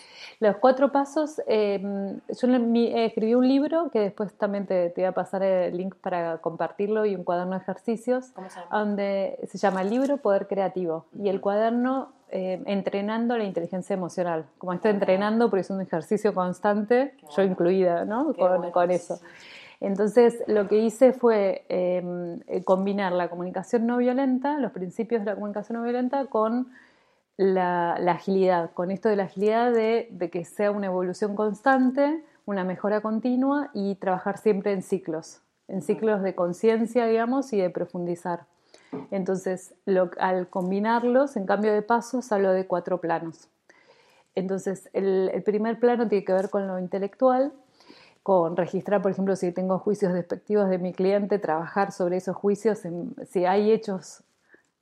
Los 0.42 0.56
cuatro 0.56 0.90
pasos, 0.90 1.40
em, 1.46 2.18
yo 2.28 2.48
escribí 2.96 3.34
un 3.36 3.46
libro 3.46 3.90
que 3.92 4.00
después 4.00 4.34
también 4.34 4.66
te, 4.66 4.92
voy 4.96 5.04
a 5.04 5.12
pasar 5.12 5.44
el 5.44 5.76
link 5.76 5.94
para 5.94 6.38
compartirlo 6.38 7.06
y 7.06 7.14
un 7.14 7.22
cuaderno 7.22 7.52
de 7.52 7.62
ejercicios, 7.62 8.32
donde 8.68 9.38
se 9.46 9.58
llama 9.58 9.82
el 9.82 9.90
libro 9.90 10.16
Poder 10.16 10.48
Creativo 10.48 11.04
y 11.16 11.28
el 11.28 11.40
cuaderno 11.40 12.08
em, 12.30 12.64
Entrenando 12.66 13.38
la 13.38 13.44
Inteligencia 13.44 13.94
Emocional. 13.94 14.44
Como 14.58 14.72
estoy 14.72 14.90
entrenando 14.90 15.48
porque 15.48 15.60
es 15.60 15.70
un 15.70 15.80
ejercicio 15.80 16.34
constante, 16.34 17.14
yo 17.36 17.42
incluida 17.44 18.04
¿no? 18.04 18.34
con, 18.72 18.90
eso. 18.90 19.20
Entonces, 19.78 20.42
lo 20.48 20.66
que 20.66 20.78
hice 20.78 21.12
fue 21.12 21.64
em, 21.68 22.40
combinar 22.64 23.12
la 23.12 23.28
comunicación 23.28 23.86
no 23.86 23.98
violenta, 23.98 24.58
los 24.58 24.72
principios 24.72 25.20
de 25.20 25.26
la 25.26 25.34
comunicación 25.36 25.78
no 25.78 25.84
violenta, 25.84 26.26
con 26.26 26.66
la, 27.36 27.94
agilidad, 27.94 28.72
con 28.72 28.90
esto 28.90 29.08
de 29.08 29.16
la 29.16 29.24
agilidad 29.24 29.72
de, 29.72 30.30
que 30.30 30.44
sea 30.44 30.70
una 30.70 30.86
evolución 30.86 31.34
constante, 31.34 32.24
una 32.44 32.64
mejora 32.64 33.00
continua 33.00 33.70
y 33.72 33.94
trabajar 33.96 34.38
siempre 34.38 34.72
en 34.72 34.82
ciclos, 34.82 35.40
en 35.68 35.82
ciclos 35.82 36.22
de 36.22 36.34
conciencia, 36.34 37.06
digamos, 37.06 37.52
y 37.52 37.60
de 37.60 37.70
profundizar. 37.70 38.46
Entonces, 39.10 39.74
al 40.18 40.48
combinarlos, 40.48 41.36
en 41.36 41.46
cambio 41.46 41.72
de 41.72 41.82
pasos, 41.82 42.30
hablo 42.32 42.52
de 42.52 42.66
cuatro 42.66 43.00
planos. 43.00 43.48
Entonces, 44.34 44.90
el, 44.92 45.42
primer 45.44 45.78
plano 45.78 46.08
tiene 46.08 46.24
que 46.24 46.32
ver 46.32 46.50
con 46.50 46.66
lo 46.66 46.78
intelectual, 46.78 47.52
con 48.22 48.56
registrar, 48.56 49.02
por 49.02 49.10
ejemplo, 49.10 49.34
si 49.36 49.52
tengo 49.52 49.78
juicios 49.78 50.12
despectivos 50.12 50.68
de 50.68 50.78
mi 50.78 50.92
cliente, 50.92 51.38
trabajar 51.38 51.92
sobre 51.92 52.18
esos 52.18 52.36
juicios, 52.36 52.80
si 53.28 53.44
hay 53.44 53.72
hechos 53.72 54.22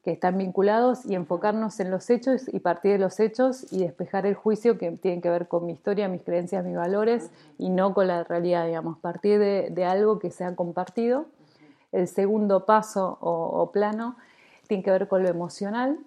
que 0.02 0.12
están 0.12 0.38
vinculados 0.38 1.04
y 1.04 1.14
enfocarnos 1.14 1.78
en 1.78 1.90
los 1.90 2.09
hechos 2.09 2.42
y 2.52 2.61
partir 2.61 2.92
de 2.92 2.99
los 2.99 3.21
hechos 3.21 3.71
y 3.71 3.80
despejar 3.80 4.25
el 4.25 4.35
juicio 4.35 4.78
que 4.78 4.92
tiene 4.92 5.21
que 5.21 5.28
ver 5.28 5.47
con 5.47 5.66
mi 5.66 5.73
historia, 5.73 6.09
mis 6.09 6.23
creencias, 6.23 6.64
mis 6.64 6.76
valores 6.76 7.30
y 7.59 7.69
no 7.69 7.92
con 7.92 8.07
la 8.07 8.25
realidad, 8.25 8.66
digamos, 8.66 8.99
partir 8.99 9.38
de, 9.38 9.85
algo 9.85 10.19
que 10.19 10.30
se 10.30 10.45
ha 10.45 10.57
compartido. 10.57 11.26
El 11.92 12.09
segundo 12.09 12.64
paso 12.64 13.19
o, 13.21 13.71
plano 13.73 14.16
tiene 14.69 14.83
que 14.83 14.90
ver 14.90 15.09
con 15.09 15.23
lo 15.23 15.28
emocional 15.28 15.99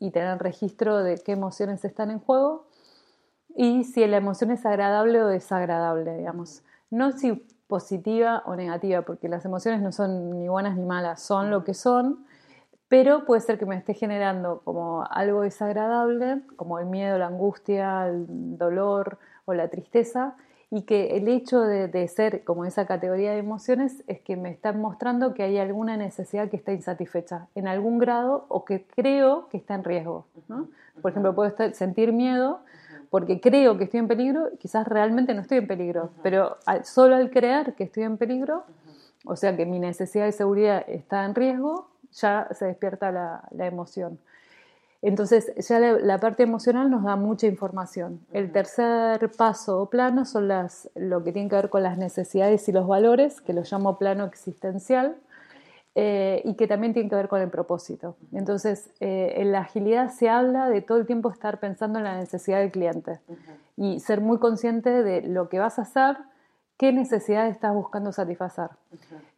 y 0.00 0.10
tener 0.10 0.38
registro 0.38 1.02
de 1.02 1.18
qué 1.18 1.32
emociones 1.32 1.84
están 1.84 2.10
en 2.10 2.20
juego 2.20 2.64
y 3.54 3.84
si 3.84 4.06
la 4.06 4.16
emoción 4.16 4.50
es 4.50 4.64
agradable 4.64 5.22
o 5.22 5.26
desagradable, 5.26 6.16
digamos. 6.16 6.62
No 6.90 7.12
si 7.12 7.44
positiva 7.66 8.42
o 8.46 8.56
negativa, 8.56 9.02
porque 9.02 9.28
las 9.28 9.44
emociones 9.44 9.82
no 9.82 9.92
son 9.92 10.38
ni 10.38 10.48
buenas 10.48 10.76
ni 10.76 10.84
malas, 10.84 11.20
son 11.20 11.50
lo 11.50 11.64
que 11.64 11.74
son 11.74 12.24
pero 12.92 13.24
puede 13.24 13.40
ser 13.40 13.58
que 13.58 13.64
me 13.64 13.74
esté 13.74 13.94
generando 13.94 14.60
como 14.64 15.02
algo 15.08 15.40
desagradable, 15.40 16.42
como 16.56 16.78
el 16.78 16.84
miedo, 16.84 17.16
la 17.16 17.28
angustia, 17.28 18.06
el 18.06 18.58
dolor 18.58 19.16
o 19.46 19.54
la 19.54 19.68
tristeza, 19.68 20.36
y 20.70 20.82
que 20.82 21.16
el 21.16 21.26
hecho 21.26 21.62
de, 21.62 22.06
ser 22.08 22.44
como 22.44 22.66
esa 22.66 22.84
categoría 22.86 23.32
de 23.32 23.38
emociones 23.38 24.04
es 24.08 24.20
que 24.20 24.36
me 24.36 24.50
están 24.50 24.78
mostrando 24.78 25.32
que 25.32 25.42
hay 25.42 25.56
alguna 25.56 25.96
necesidad 25.96 26.50
que 26.50 26.58
está 26.58 26.74
insatisfecha 26.74 27.46
en 27.54 27.66
algún 27.66 27.96
grado 27.96 28.44
o 28.48 28.66
que 28.66 28.84
creo 28.84 29.48
que 29.48 29.56
está 29.56 29.74
en 29.74 29.84
riesgo. 29.84 30.26
Por 31.00 31.12
ejemplo, 31.12 31.34
puedo 31.34 31.50
sentir 31.72 32.12
miedo 32.12 32.60
porque 33.08 33.40
creo 33.40 33.78
que 33.78 33.84
estoy 33.84 34.00
en 34.00 34.08
peligro, 34.08 34.50
quizás 34.58 34.86
realmente 34.86 35.32
no 35.32 35.40
estoy 35.40 35.56
en 35.56 35.66
peligro, 35.66 36.10
pero 36.22 36.58
solo 36.82 37.16
al 37.16 37.30
creer 37.30 37.72
que 37.72 37.84
estoy 37.84 38.02
en 38.02 38.18
peligro, 38.18 38.64
o 39.24 39.34
sea 39.34 39.56
que 39.56 39.64
mi 39.64 39.78
necesidad 39.78 40.26
de 40.26 40.32
seguridad 40.32 40.84
está 40.86 41.24
en 41.24 41.34
riesgo, 41.34 41.91
ya 42.12 42.48
se 42.52 42.66
despierta 42.66 43.10
la, 43.10 43.66
emoción. 43.66 44.18
Entonces, 45.00 45.52
ya 45.56 45.78
la, 45.78 46.18
parte 46.18 46.42
emocional 46.44 46.90
nos 46.90 47.04
da 47.04 47.16
mucha 47.16 47.46
información. 47.46 48.20
El 48.32 48.52
tercer 48.52 49.30
paso 49.36 49.80
o 49.80 49.90
plano 49.90 50.24
son 50.24 50.48
las, 50.48 50.88
lo 50.94 51.24
que 51.24 51.32
tiene 51.32 51.48
que 51.48 51.56
ver 51.56 51.70
con 51.70 51.82
las 51.82 51.98
necesidades 51.98 52.68
y 52.68 52.72
los 52.72 52.86
valores, 52.86 53.40
que 53.40 53.52
lo 53.52 53.62
llamo 53.62 53.98
plano 53.98 54.24
existencial, 54.24 55.16
eh, 55.94 56.40
y 56.46 56.54
que 56.54 56.66
también 56.66 56.94
tiene 56.94 57.10
que 57.10 57.16
ver 57.16 57.28
con 57.28 57.42
el 57.42 57.50
propósito. 57.50 58.16
Entonces, 58.32 58.90
eh, 59.00 59.34
en 59.36 59.52
la 59.52 59.60
agilidad 59.60 60.10
se 60.10 60.30
habla 60.30 60.70
de 60.70 60.80
todo 60.80 60.96
el 60.96 61.06
tiempo 61.06 61.30
estar 61.30 61.60
pensando 61.60 61.98
en 61.98 62.04
la 62.04 62.16
necesidad 62.16 62.60
del 62.60 62.70
cliente 62.70 63.20
y 63.76 64.00
ser 64.00 64.22
muy 64.22 64.38
consciente 64.38 65.02
de 65.02 65.20
lo 65.20 65.50
que 65.50 65.58
vas 65.58 65.78
a 65.78 65.82
hacer, 65.82 66.16
qué 66.82 66.90
necesidad 66.90 67.46
estás 67.46 67.72
buscando 67.72 68.10
satisfacer. 68.10 68.70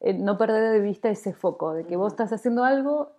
Eh, 0.00 0.14
no 0.14 0.38
perder 0.38 0.72
de 0.72 0.80
vista 0.80 1.10
ese 1.10 1.34
foco 1.34 1.74
de 1.74 1.84
que 1.84 1.94
vos 1.94 2.14
estás 2.14 2.32
haciendo 2.32 2.64
algo 2.64 3.10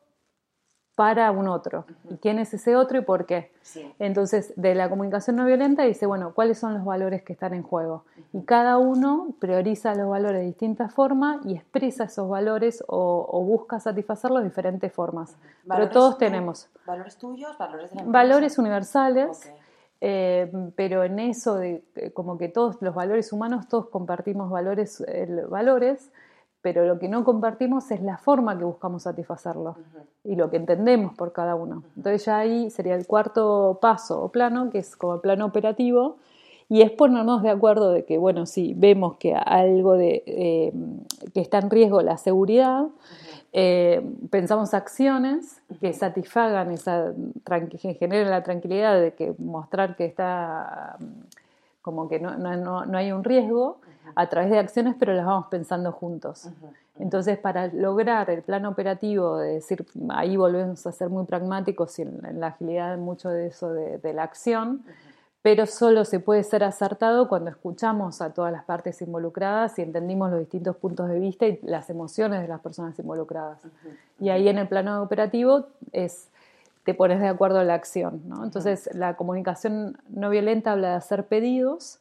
para 0.95 1.29
un 1.29 1.47
otro. 1.47 1.85
¿Y 2.09 2.17
quién 2.17 2.39
es 2.39 2.51
ese 2.51 2.75
otro 2.75 2.97
y 2.97 3.01
por 3.01 3.27
qué? 3.27 3.51
Entonces, 3.99 4.51
de 4.55 4.73
la 4.73 4.89
comunicación 4.89 5.35
no 5.35 5.45
violenta 5.45 5.83
dice, 5.83 6.07
bueno, 6.07 6.33
¿cuáles 6.33 6.57
son 6.57 6.73
los 6.73 6.83
valores 6.83 7.21
que 7.21 7.33
están 7.33 7.53
en 7.53 7.61
juego? 7.61 8.05
Y 8.33 8.41
cada 8.45 8.79
uno 8.79 9.27
prioriza 9.37 9.93
los 9.93 10.09
valores 10.09 10.41
de 10.41 10.47
distinta 10.47 10.89
forma 10.89 11.39
y 11.45 11.53
expresa 11.53 12.05
esos 12.05 12.27
valores 12.27 12.83
o, 12.87 13.43
busca 13.43 13.79
satisfacerlos 13.79 14.41
de 14.41 14.49
diferentes 14.49 14.91
formas. 14.91 15.37
Pero 15.67 15.89
todos 15.89 16.17
tenemos. 16.17 16.67
¿Valores 16.87 17.17
tuyos? 17.17 17.55
¿Valores 17.59 17.91
de 17.91 17.97
la 17.97 18.03
Valores 18.05 18.57
universales. 18.57 19.53
Eh, 20.07 20.51
pero 20.75 21.03
en 21.03 21.17
eso 21.17 21.55
de 21.55 21.83
como 22.13 22.37
que 22.37 22.47
todos 22.47 22.79
los 22.79 22.93
valores 22.93 23.33
humanos, 23.33 23.67
todos 23.67 23.87
compartimos 23.87 24.51
valores, 24.51 25.03
valores, 25.49 26.11
pero 26.61 26.85
lo 26.85 26.99
que 26.99 27.09
no 27.09 27.23
compartimos 27.23 27.89
es 27.89 28.01
la 28.03 28.19
forma 28.19 28.55
que 28.55 28.65
buscamos 28.65 29.01
satisfacerlo 29.01 29.77
y 30.23 30.35
lo 30.35 30.51
que 30.51 30.57
entendemos 30.57 31.15
por 31.15 31.33
cada 31.33 31.55
uno. 31.55 31.81
Entonces 31.95 32.23
ya 32.23 32.37
ahí 32.37 32.69
sería 32.69 32.93
el 32.93 33.07
cuarto 33.07 33.79
paso 33.81 34.21
o 34.21 34.29
plano, 34.29 34.69
que 34.69 34.77
es 34.77 34.95
como 34.95 35.15
el 35.15 35.21
plano 35.21 35.43
operativo, 35.47 36.17
y 36.69 36.81
es 36.81 36.91
ponernos 36.91 37.43
de 37.43 37.49
acuerdo 37.49 37.91
de 37.91 38.05
que, 38.05 38.17
bueno, 38.17 38.45
si 38.45 38.73
vemos 38.73 39.17
que 39.17 39.35
algo 39.35 39.93
de, 39.93 40.23
eh, 40.25 40.73
que 41.33 41.41
está 41.41 41.59
en 41.59 41.69
riesgo 41.69 42.01
la 42.01 42.17
seguridad, 42.17 42.85
eh, 43.53 44.01
pensamos 44.31 44.73
acciones 44.73 45.61
que 45.79 45.93
satisfagan 45.93 46.71
esa 46.71 47.13
que 47.79 47.93
generen 47.93 48.29
la 48.29 48.43
tranquilidad 48.43 48.99
de 48.99 49.13
que 49.13 49.33
mostrar 49.37 49.95
que 49.95 50.05
está 50.05 50.97
como 51.81 52.09
que 52.09 52.19
no, 52.19 52.37
no, 52.37 52.85
no 52.85 52.97
hay 52.97 53.11
un 53.11 53.23
riesgo 53.23 53.77
a 54.15 54.27
través 54.27 54.49
de 54.49 54.59
acciones, 54.59 54.95
pero 54.97 55.13
las 55.13 55.25
vamos 55.25 55.47
pensando 55.47 55.91
juntos. 55.91 56.49
Entonces, 56.97 57.37
para 57.37 57.67
lograr 57.67 58.29
el 58.29 58.41
plan 58.41 58.65
operativo, 58.65 59.37
de 59.37 59.55
decir, 59.55 59.85
ahí 60.09 60.37
volvemos 60.37 60.85
a 60.87 60.91
ser 60.91 61.09
muy 61.09 61.25
pragmáticos 61.25 61.99
y 61.99 62.03
en, 62.03 62.39
la 62.39 62.47
agilidad 62.47 62.97
mucho 62.97 63.29
de 63.29 63.47
eso 63.47 63.73
de, 63.73 64.13
la 64.13 64.23
acción, 64.23 64.83
pero 65.45 65.67
solo 65.67 66.05
se 66.05 66.19
puede 66.19 66.41
ser 66.41 66.63
acertado 66.63 67.27
cuando 67.27 67.51
escuchamos 67.51 68.19
a 68.19 68.33
todas 68.33 68.51
las 68.51 68.63
partes 68.63 68.99
involucradas 69.03 69.77
y 69.77 69.83
entendimos 69.83 70.31
los 70.31 70.39
distintos 70.39 70.75
puntos 70.75 71.07
de 71.07 71.19
vista 71.19 71.45
y 71.45 71.59
las 71.61 71.91
emociones 71.91 72.41
de 72.41 72.47
las 72.47 72.61
personas 72.61 72.97
involucradas. 72.97 73.59
Y 74.19 74.29
ahí 74.29 74.47
en 74.47 74.57
el 74.57 74.67
plano 74.67 75.03
operativo 75.03 75.67
es 75.91 76.29
te 76.83 76.95
pones 76.95 77.19
de 77.19 77.27
acuerdo 77.27 77.61
en 77.61 77.67
la 77.67 77.75
acción. 77.75 78.23
Entonces, 78.41 78.89
la 78.93 79.17
comunicación 79.17 79.99
no 80.09 80.31
violenta 80.31 80.71
habla 80.71 80.89
de 80.89 80.95
hacer 80.95 81.27
pedidos, 81.27 81.99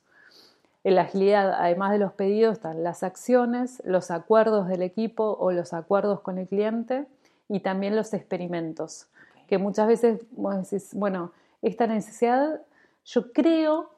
en 0.83 0.95
la 0.95 1.03
agilidad, 1.03 1.53
además 1.53 1.93
de 1.93 1.99
los 1.99 2.15
pedidos, 2.15 2.55
están 2.55 2.83
las 2.83 3.03
acciones, 3.03 3.83
los 3.85 4.11
acuerdos 4.11 4.69
del 4.69 4.81
equipo 4.81 5.37
o 5.39 5.53
los 5.53 5.75
acuerdos 5.75 6.21
con 6.21 6.39
el 6.39 6.49
cliente 6.49 7.05
y 7.51 7.61
también 7.61 7.95
los 7.95 8.15
experimentos, 8.15 9.07
que 9.49 9.59
muchas 9.59 9.87
veces 9.87 10.23
vos 10.31 10.57
decís, 10.57 10.95
bueno, 10.95 11.33
esta 11.61 11.87
necesidad 11.87 12.63
yo 13.05 13.33
creo 13.33 13.91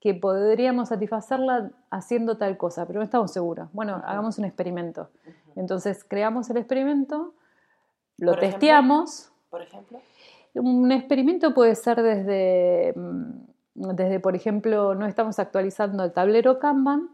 que 0.00 0.14
podríamos 0.14 0.90
satisfacerla 0.90 1.70
haciendo 1.90 2.36
tal 2.36 2.56
cosa, 2.56 2.86
pero 2.86 2.98
no 2.98 3.04
estamos 3.04 3.32
seguros. 3.32 3.68
Bueno, 3.72 4.02
hagamos 4.04 4.38
un 4.38 4.44
experimento. 4.44 5.10
Entonces 5.56 6.04
creamos 6.04 6.50
el 6.50 6.58
experimento, 6.58 7.34
lo 8.18 8.36
testeamos. 8.36 9.32
¿Por 9.50 9.62
ejemplo? 9.62 10.00
Un 10.54 10.92
experimento 10.92 11.54
puede 11.54 11.74
ser 11.74 12.02
desde 12.02 12.92
mm, 12.94 13.54
desde, 13.74 14.20
por 14.20 14.36
ejemplo, 14.36 14.94
no 14.94 15.06
estamos 15.06 15.38
actualizando 15.38 16.04
el 16.04 16.12
tablero 16.12 16.58
Kanban 16.58 17.10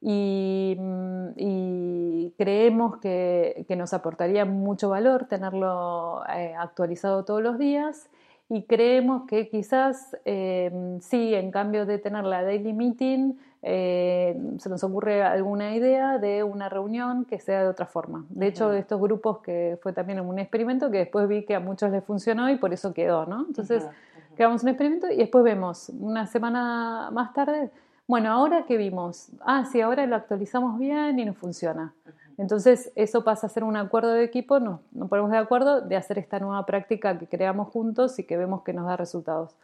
y, 0.00 0.76
mm, 0.78 2.28
creemos 2.36 2.98
que, 2.98 3.66
nos 3.76 3.92
aportaría 3.92 4.44
mucho 4.44 4.90
valor 4.90 5.26
tenerlo 5.26 6.22
eh, 6.28 6.54
actualizado 6.56 7.24
todos 7.24 7.42
los 7.42 7.58
días 7.58 8.08
y 8.50 8.62
creemos 8.62 9.24
que 9.26 9.48
quizás 9.48 10.16
eh, 10.24 10.98
sí, 11.00 11.34
en 11.34 11.50
cambio 11.50 11.84
de 11.84 11.98
tener 11.98 12.24
la 12.24 12.42
daily 12.42 12.72
meeting, 12.72 13.34
eh, 13.62 14.40
se 14.58 14.68
nos 14.70 14.82
ocurre 14.84 15.22
alguna 15.22 15.74
idea 15.74 16.18
de 16.18 16.42
una 16.44 16.68
reunión 16.68 17.24
que 17.24 17.40
sea 17.40 17.62
de 17.62 17.68
otra 17.68 17.86
forma. 17.86 18.24
De 18.30 18.46
hecho, 18.46 18.70
de 18.70 18.78
estos 18.78 19.00
grupos 19.00 19.40
que 19.40 19.78
fue 19.82 19.92
también 19.92 20.20
un 20.20 20.38
experimento 20.38 20.90
que 20.90 20.98
después 20.98 21.28
vi 21.28 21.44
que 21.44 21.54
a 21.54 21.60
muchos 21.60 21.90
les 21.90 22.04
funcionó 22.04 22.48
y 22.48 22.56
por 22.56 22.72
eso 22.72 22.94
quedó, 22.94 23.26
¿no? 23.26 23.44
Entonces, 23.46 23.86
creamos 24.34 24.62
un 24.62 24.70
experimento 24.70 25.10
y 25.10 25.16
después 25.16 25.44
vemos 25.44 25.90
una 26.00 26.26
semana 26.26 27.10
más 27.12 27.34
tarde, 27.34 27.70
bueno, 28.06 28.30
ahora 28.30 28.64
que 28.64 28.78
vimos, 28.78 29.30
ah, 29.40 29.66
sí, 29.70 29.82
ahora 29.82 30.06
lo 30.06 30.16
actualizamos 30.16 30.78
bien 30.78 31.18
y 31.18 31.26
nos 31.26 31.36
funciona. 31.36 31.92
Entonces 32.38 32.92
eso 32.94 33.24
pasa 33.24 33.48
a 33.48 33.50
ser 33.50 33.64
un 33.64 33.76
acuerdo 33.76 34.12
de 34.12 34.22
equipo, 34.22 34.60
nos, 34.60 34.80
ponemos 35.08 35.32
de 35.32 35.38
acuerdo 35.38 35.80
de 35.80 35.96
hacer 35.96 36.18
esta 36.18 36.38
nueva 36.38 36.64
práctica 36.64 37.18
que 37.18 37.26
creamos 37.26 37.68
juntos 37.68 38.18
y 38.20 38.24
que 38.24 38.36
vemos 38.36 38.62
que 38.62 38.72
nos 38.72 38.86
da 38.86 38.96
resultados. 38.96 39.56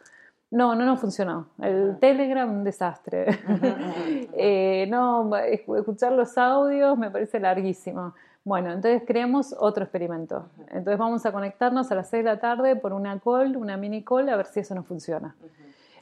No, 0.51 0.75
no 0.75 0.85
nos 0.85 0.99
funcionó. 0.99 1.47
El 1.61 1.97
Telegram, 1.99 2.49
un 2.49 2.63
desastre. 2.63 3.39
Eh, 4.37 4.85
no, 4.89 5.33
escuchar 5.37 6.11
los 6.11 6.37
audios 6.37 6.97
me 6.97 7.09
parece 7.09 7.39
larguísimo. 7.39 8.13
Bueno, 8.43 8.71
entonces 8.71 9.01
creemos 9.07 9.55
otro 9.57 9.83
experimento. 9.83 10.45
Entonces 10.67 10.99
vamos 10.99 11.25
a 11.25 11.31
conectarnos 11.31 11.91
a 11.91 11.95
las 11.95 12.09
6 12.09 12.23
de 12.23 12.29
la 12.29 12.39
tarde 12.39 12.75
por 12.75 12.93
una 12.93 13.17
call, 13.19 13.55
una 13.55 13.77
mini 13.77 14.03
call, 14.03 14.29
a 14.29 14.35
ver 14.35 14.45
si 14.45 14.59
eso 14.59 14.75
nos 14.75 14.85
funciona. 14.85 15.35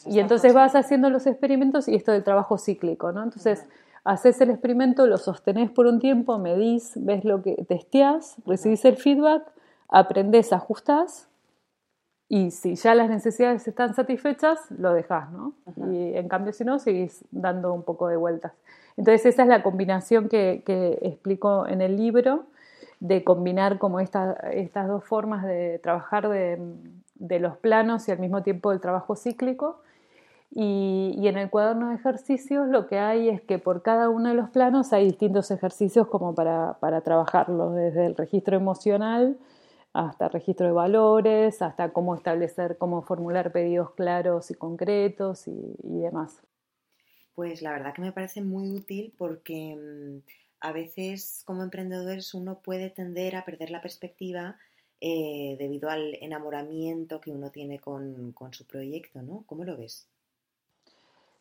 Y 0.06 0.20
entonces 0.20 0.54
vas 0.54 0.76
haciendo 0.76 1.10
los 1.10 1.28
experimentos 1.28 1.88
y 1.88 1.96
esto 1.96 2.12
del 2.12 2.24
trabajo 2.24 2.58
cíclico, 2.58 3.12
¿no? 3.12 3.24
Entonces 3.24 3.66
haces 4.04 4.40
el 4.42 4.50
experimento, 4.50 5.08
lo 5.08 5.18
sostenés 5.18 5.72
por 5.72 5.86
un 5.86 6.00
tiempo, 6.00 6.38
medís, 6.38 6.94
ves 6.96 7.24
lo 7.24 7.42
que 7.42 7.56
testeás, 7.68 8.36
recibís 8.46 8.84
el 8.86 8.98
feedback, 8.98 9.44
aprendes, 9.88 10.52
ajustás 10.54 11.30
y 12.30 12.50
si 12.52 12.76
ya 12.76 12.96
las 12.96 13.10
necesidades 13.10 13.68
están 13.68 13.94
satisfechas, 13.94 14.60
lo 14.72 14.94
dejás, 14.94 15.32
¿no? 15.32 15.54
Y 15.92 16.16
en 16.16 16.28
cambio 16.28 16.52
si 16.52 16.64
no, 16.64 16.80
seguís 16.80 17.24
dando 17.30 17.74
un 17.74 17.84
poco 17.84 18.08
de 18.08 18.18
vueltas. 18.18 18.54
Entonces 18.98 19.26
esa 19.26 19.44
es 19.44 19.48
la 19.48 19.62
combinación 19.62 20.30
que, 20.30 20.64
explico 21.02 21.68
en 21.68 21.82
el 21.82 21.96
libro, 21.96 22.46
de 23.00 23.24
combinar 23.24 23.80
como 23.80 24.00
estas 24.00 24.88
dos 24.88 25.04
formas 25.04 25.44
de 25.44 25.80
trabajar 25.84 26.30
de, 26.30 27.40
los 27.40 27.58
planos 27.58 28.08
y 28.08 28.12
al 28.12 28.20
mismo 28.20 28.42
tiempo 28.44 28.72
el 28.72 28.80
trabajo 28.80 29.16
cíclico. 29.16 29.82
Y, 30.56 31.28
en 31.28 31.38
el 31.38 31.50
cuaderno 31.50 31.90
de 31.90 31.96
ejercicios 31.96 32.68
lo 32.68 32.86
que 32.88 33.00
hay 33.00 33.30
es 33.30 33.42
que 33.42 33.58
por 33.58 33.82
cada 33.82 34.10
uno 34.10 34.30
de 34.30 34.36
los 34.36 34.50
planos 34.52 34.94
hay 34.94 35.06
distintos 35.06 35.50
ejercicios 35.50 36.08
como 36.08 36.36
para, 36.36 36.78
para 36.80 37.02
trabajarlos, 37.02 37.76
desde 37.76 38.06
el 38.06 38.16
registro 38.16 38.56
emocional 38.56 39.38
hasta 39.94 40.28
registro 40.28 40.68
de 40.68 40.74
valores, 40.74 41.62
hasta 41.62 41.92
cómo 41.92 42.16
establecer, 42.16 42.78
cómo 42.78 43.04
formular 43.04 43.52
pedidos 43.52 43.92
claros 43.92 44.52
y 44.52 44.56
concretos 44.56 45.48
y 45.48 45.76
demás. 45.84 46.42
Pues 47.36 47.62
la 47.62 47.72
verdad 47.72 47.94
que 47.94 48.02
me 48.02 48.12
parece 48.12 48.42
muy 48.42 48.70
útil 48.70 49.14
porque 49.18 49.76
mm, 49.76 50.20
a 50.60 50.72
veces 50.72 51.44
como 51.46 51.64
emprendedores 51.64 52.34
uno 52.34 52.60
puede 52.60 52.90
tender 52.90 53.36
a 53.36 53.46
perder 53.46 53.72
la 53.72 53.82
perspectiva 53.82 54.58
eh, 55.02 55.56
debido 55.58 55.90
al 55.90 56.16
enamoramiento 56.22 57.20
que 57.20 57.32
uno 57.32 57.50
tiene 57.50 57.80
con, 57.80 58.34
su 58.52 58.66
proyecto, 58.66 59.22
¿no? 59.22 59.44
¿Cómo 59.48 59.66
lo 59.66 59.76
ves? 59.76 60.08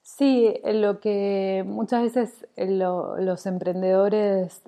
Sí, 0.04 0.54
lo 0.64 1.00
que 1.00 1.62
muchas 1.66 2.02
veces 2.02 2.46
eh, 2.56 2.66
los 2.66 3.46
emprendedores, 3.46 4.60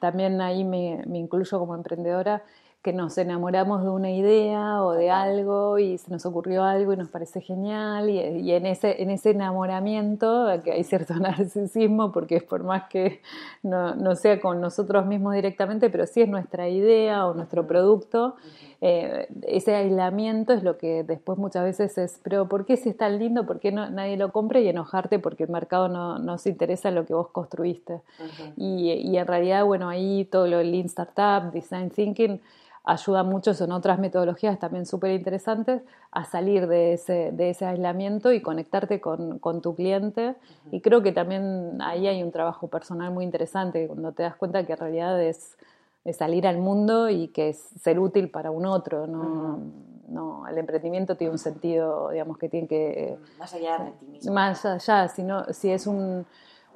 también 0.00 0.40
ahí 0.40 0.64
me 0.64 1.18
incluyo 1.18 1.58
como 1.60 1.74
emprendedora, 1.76 2.42
que 2.82 2.94
nos 2.94 3.18
enamoramos 3.18 3.82
de 3.82 3.90
una 3.90 4.10
idea 4.10 4.82
o 4.82 4.92
de 4.92 5.10
algo 5.10 5.78
y 5.78 5.98
se 5.98 6.10
nos 6.10 6.24
ocurrió 6.24 6.64
algo 6.64 6.94
y 6.94 6.96
nos 6.96 7.08
parece 7.08 7.42
genial 7.42 8.08
y, 8.08 8.52
en, 8.52 8.64
ese, 8.64 9.02
en 9.02 9.10
ese 9.10 9.30
enamoramiento 9.30 10.46
que 10.64 10.72
hay 10.72 10.84
cierto 10.84 11.14
narcisismo 11.20 12.10
porque 12.10 12.36
es 12.36 12.42
por 12.42 12.64
más 12.64 12.84
que 12.88 13.20
no, 13.62 14.16
sea 14.16 14.40
con 14.40 14.62
nosotros 14.62 15.04
mismos 15.04 15.34
directamente, 15.34 15.90
pero 15.90 16.06
sí 16.06 16.22
es 16.22 16.28
nuestra 16.28 16.70
idea 16.70 17.26
o 17.26 17.34
nuestro 17.34 17.66
producto, 17.66 18.36
eh, 18.80 19.28
ese 19.46 19.74
aislamiento 19.74 20.54
es 20.54 20.62
lo 20.62 20.78
que 20.78 21.04
después 21.04 21.36
muchas 21.38 21.64
veces 21.64 21.98
es, 21.98 22.18
pero 22.22 22.48
¿por 22.48 22.64
qué 22.64 22.78
si 22.78 22.88
es 22.88 22.96
tan 22.96 23.18
lindo? 23.18 23.44
¿Por 23.44 23.60
qué 23.60 23.72
no, 23.72 23.90
nadie 23.90 24.16
lo 24.16 24.32
compra? 24.32 24.58
Y 24.58 24.68
enojarte 24.68 25.18
porque 25.18 25.44
el 25.44 25.50
mercado 25.50 25.88
no, 25.88 26.18
no 26.18 26.38
se 26.38 26.48
interesa 26.48 26.88
en 26.88 26.94
lo 26.94 27.04
que 27.04 27.12
vos 27.12 27.28
construiste. 27.28 28.00
y, 28.56 28.92
y 28.92 29.18
en 29.18 29.26
realidad, 29.26 29.66
bueno, 29.66 29.90
ahí 29.90 30.24
todo 30.24 30.46
lo 30.46 30.62
Lean 30.62 30.86
Startup, 30.86 31.52
Design 31.52 31.90
Thinking, 31.90 32.40
ayuda 32.84 33.22
mucho, 33.22 33.54
son 33.54 33.72
otras 33.72 33.98
metodologías 33.98 34.58
también 34.58 34.86
súper 34.86 35.12
interesantes, 35.12 35.82
a 36.10 36.24
salir 36.24 36.66
de 36.66 36.94
ese, 36.94 37.30
de 37.32 37.50
ese 37.50 37.66
aislamiento 37.66 38.32
y 38.32 38.40
conectarte 38.40 39.00
con, 39.00 39.38
con 39.38 39.60
tu 39.60 39.74
cliente. 39.74 40.34
Y 40.70 40.80
creo 40.80 41.02
que 41.02 41.12
también 41.12 41.78
ahí 41.80 42.06
hay 42.06 42.22
un 42.22 42.32
trabajo 42.32 42.68
personal 42.68 43.12
muy 43.12 43.24
interesante, 43.24 43.86
cuando 43.86 44.12
te 44.12 44.22
das 44.22 44.36
cuenta 44.36 44.64
que 44.64 44.72
en 44.72 44.78
realidad 44.78 45.22
es, 45.22 45.56
salir 46.12 46.46
al 46.46 46.58
mundo 46.58 47.10
y 47.10 47.28
que 47.28 47.50
es 47.50 47.58
ser 47.80 48.00
útil 48.00 48.30
para 48.30 48.50
un 48.50 48.66
otro. 48.66 49.06
¿no? 49.06 49.60
no, 50.08 50.48
el 50.48 50.58
emprendimiento 50.58 51.16
tiene 51.16 51.32
un 51.32 51.38
sentido, 51.38 52.10
digamos, 52.10 52.38
que 52.38 52.48
tiene 52.48 52.66
que... 52.66 53.16
Más 53.38 53.54
allá 53.54 53.78
de 53.78 53.90
ti 53.92 54.06
mismo. 54.06 54.32
Más 54.32 54.64
allá, 54.64 55.08
si, 55.08 55.22
si 55.52 55.70
es 55.70 55.86
un 55.86 56.26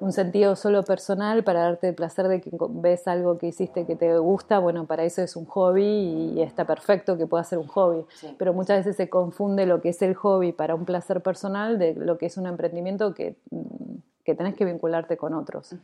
un 0.00 0.12
sentido 0.12 0.57
solo 0.57 0.83
personal 0.83 1.44
para 1.44 1.61
darte 1.61 1.88
el 1.88 1.94
placer 1.94 2.28
de 2.28 2.40
que 2.40 2.50
ves 2.70 3.07
algo 3.07 3.38
que 3.38 3.48
hiciste 3.48 3.87
que 3.87 3.96
te 3.96 4.18
gusta, 4.18 4.59
bueno, 4.59 4.87
para 4.87 5.04
eso 5.04 5.22
es 5.22 5.37
un 5.37 5.46
hobby 5.46 5.85
y 6.35 6.42
está 6.42 6.64
perfecto 6.66 7.16
que 7.16 7.26
pueda 7.26 7.44
ser 7.44 7.59
un 7.59 7.68
hobby. 7.68 8.04
Pero 8.38 8.52
muchas 8.52 8.78
veces 8.78 8.96
se 8.96 9.09
confunde 9.09 9.66
lo 9.66 9.80
que 9.80 9.90
es 9.90 10.02
el 10.02 10.14
hobby 10.14 10.52
para 10.52 10.74
un 10.74 10.85
placer 10.85 11.22
personal 11.22 11.78
de 11.78 11.94
lo 11.94 12.18
que 12.18 12.26
es 12.26 12.37
un 12.37 12.46
emprendimiento 12.46 13.14
que 13.14 13.37
mm, 13.50 13.96
que 14.24 14.34
tenés 14.34 14.54
que 14.54 14.64
vincularte 14.64 15.16
con 15.18 15.34
otros. 15.34 15.74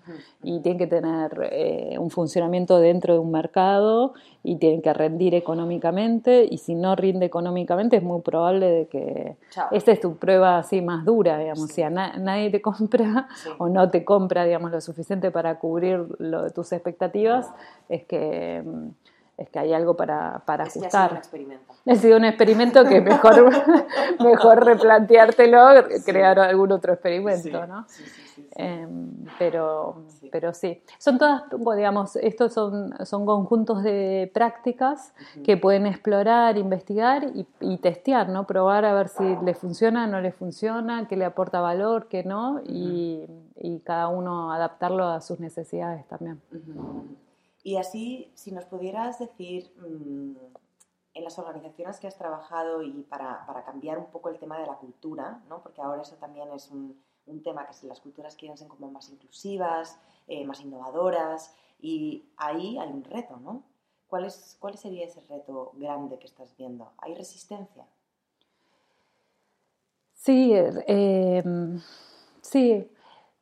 Y 0.42 0.60
tienen 0.60 0.78
que 0.78 0.86
tener 0.86 1.50
eh, 1.52 1.96
un 1.98 2.10
funcionamiento 2.10 2.78
dentro 2.78 3.12
de 3.12 3.20
un 3.20 3.30
mercado 3.30 4.14
y 4.42 4.56
tienen 4.56 4.80
que 4.80 4.92
rendir 4.94 5.34
económicamente 5.34 6.48
y 6.50 6.56
si 6.58 6.74
no 6.74 6.96
rinde 6.96 7.26
económicamente 7.26 7.98
es 7.98 8.02
muy 8.02 8.22
probable 8.22 8.66
de 8.66 8.86
que 8.86 9.36
esta 9.72 9.92
es 9.92 10.00
tu 10.00 10.16
prueba 10.16 10.58
así 10.58 10.80
más 10.80 11.04
dura, 11.04 11.38
digamos, 11.38 11.70
si 11.70 11.82
nadie 11.82 12.50
te 12.50 12.62
compra 12.62 13.28
o 13.58 13.68
no 13.68 13.90
te 13.90 14.04
compra, 14.04 14.44
digamos, 14.44 14.70
lo 14.70 14.80
suficiente 14.80 15.30
para 15.30 15.58
cubrir 15.58 16.06
lo, 16.18 16.50
tus 16.50 16.72
expectativas, 16.72 17.52
es 17.90 18.04
que 18.04 18.62
mm, 18.64 18.88
es 19.40 19.48
que 19.48 19.58
hay 19.58 19.72
algo 19.72 19.96
para, 19.96 20.42
para 20.44 20.64
Es 20.64 20.74
que 20.74 20.78
ha 20.86 20.90
sido 20.90 21.00
ajustar. 21.00 21.10
un 21.12 21.16
experimento. 21.16 21.72
Ha 21.88 21.94
sido 21.96 22.16
un 22.18 22.24
experimento 22.26 22.84
que 22.84 23.00
mejor, 23.00 23.50
mejor 24.20 24.64
replanteártelo, 24.66 25.58
crear 26.04 26.38
algún 26.38 26.72
otro 26.72 26.92
experimento, 26.92 27.66
¿no? 27.66 27.86
Sí, 27.88 28.04
sí, 28.04 28.22
sí, 28.34 28.42
sí. 28.44 28.52
Em, 28.56 29.10
pero, 29.38 30.02
Sí. 30.08 30.28
pero 30.30 30.52
sí, 30.52 30.82
son 30.98 31.16
todas, 31.18 31.44
digamos, 31.76 32.16
estos 32.16 32.52
son, 32.52 32.94
son 33.06 33.24
conjuntos 33.24 33.82
de 33.82 34.30
prácticas 34.34 35.14
que 35.42 35.56
pueden 35.56 35.86
explorar, 35.86 36.58
investigar 36.58 37.24
y, 37.34 37.46
y 37.60 37.78
testear, 37.78 38.28
¿no? 38.28 38.46
Probar 38.46 38.84
a 38.84 38.92
ver 38.92 39.08
si 39.08 39.36
le 39.42 39.54
funciona, 39.54 40.06
no 40.06 40.20
le 40.20 40.32
funciona, 40.32 41.08
qué 41.08 41.16
le 41.16 41.24
aporta 41.24 41.60
valor, 41.62 42.08
qué 42.08 42.24
no, 42.24 42.60
y, 42.66 43.24
y 43.56 43.80
cada 43.80 44.08
uno 44.08 44.52
adaptarlo 44.52 45.06
a 45.06 45.22
sus 45.22 45.40
necesidades 45.40 46.06
también. 46.08 46.42
Ujú. 46.52 47.04
Y 47.62 47.76
así, 47.76 48.30
si 48.34 48.52
nos 48.52 48.64
pudieras 48.64 49.18
decir, 49.18 49.72
mm, 49.76 50.36
en 51.12 51.24
las 51.24 51.38
organizaciones 51.38 51.98
que 51.98 52.06
has 52.06 52.16
trabajado 52.16 52.82
y 52.82 53.02
para, 53.02 53.44
para 53.46 53.64
cambiar 53.64 53.98
un 53.98 54.06
poco 54.06 54.28
el 54.28 54.38
tema 54.38 54.58
de 54.58 54.66
la 54.66 54.76
cultura, 54.76 55.42
¿no? 55.48 55.62
porque 55.62 55.82
ahora 55.82 56.02
eso 56.02 56.16
también 56.16 56.50
es 56.52 56.70
un, 56.70 57.02
un 57.26 57.42
tema 57.42 57.66
que 57.66 57.86
las 57.86 58.00
culturas 58.00 58.36
quieren 58.36 58.56
ser 58.56 58.68
como 58.68 58.90
más 58.90 59.08
inclusivas, 59.10 59.98
eh, 60.26 60.44
más 60.44 60.60
innovadoras, 60.60 61.54
y 61.80 62.24
ahí 62.36 62.78
hay 62.78 62.90
un 62.90 63.04
reto, 63.04 63.36
¿no? 63.38 63.62
¿Cuál, 64.08 64.24
es, 64.26 64.56
¿Cuál 64.58 64.76
sería 64.76 65.06
ese 65.06 65.20
reto 65.20 65.72
grande 65.76 66.18
que 66.18 66.26
estás 66.26 66.54
viendo? 66.56 66.92
¿Hay 66.98 67.14
resistencia? 67.14 67.86
Sí, 70.14 70.52
eh, 70.52 71.42
sí. 72.42 72.90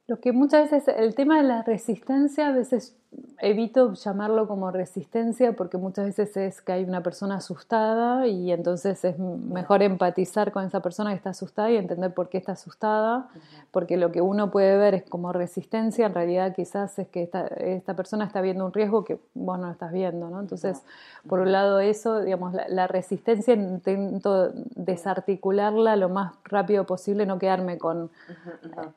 Lo 0.07 0.21
que 0.21 0.33
muchas 0.33 0.71
veces, 0.71 0.95
el 0.97 1.15
tema 1.15 1.39
de 1.39 1.49
la 1.49 1.63
resistencia, 1.63 2.49
a 2.49 2.53
veces 2.53 2.98
evito 3.41 3.95
llamarlo 3.95 4.49
como 4.49 4.71
resistencia 4.71 5.53
porque 5.53 5.77
muchas 5.79 6.07
veces 6.07 6.37
es 6.37 6.61
que 6.61 6.73
hay 6.73 6.85
una 6.85 7.03
persona 7.03 7.37
asustada 7.37 8.27
y 8.27 8.53
entonces 8.53 9.05
es 9.05 9.19
mejor 9.19 9.83
empatizar 9.83 10.53
con 10.53 10.65
esa 10.65 10.81
persona 10.81 11.11
que 11.11 11.17
está 11.17 11.31
asustada 11.31 11.71
y 11.71 11.77
entender 11.77 12.13
por 12.13 12.29
qué 12.29 12.39
está 12.39 12.53
asustada, 12.53 13.29
porque 13.71 13.97
lo 13.97 14.13
que 14.13 14.21
uno 14.21 14.51
puede 14.51 14.77
ver 14.77 14.95
es 14.95 15.03
como 15.05 15.33
resistencia, 15.33 16.07
en 16.07 16.15
realidad 16.15 16.55
quizás 16.55 16.99
es 16.99 17.09
que 17.09 17.23
esta, 17.23 17.47
esta 17.47 17.95
persona 17.95 18.25
está 18.25 18.41
viendo 18.41 18.67
un 18.67 18.73
riesgo 18.73 19.05
que 19.05 19.19
vos 19.35 19.59
no 19.59 19.71
estás 19.71 19.93
viendo, 19.93 20.31
¿no? 20.31 20.41
Entonces, 20.41 20.83
por 21.29 21.41
un 21.41 21.53
lado 21.53 21.81
eso, 21.81 22.21
digamos, 22.21 22.55
la, 22.55 22.69
la 22.69 22.87
resistencia 22.87 23.55
intento 23.55 24.51
desarticularla 24.75 25.97
lo 25.97 26.09
más 26.09 26.35
rápido 26.45 26.85
posible, 26.85 27.27
no 27.27 27.39
quedarme 27.39 27.79
con 27.79 28.11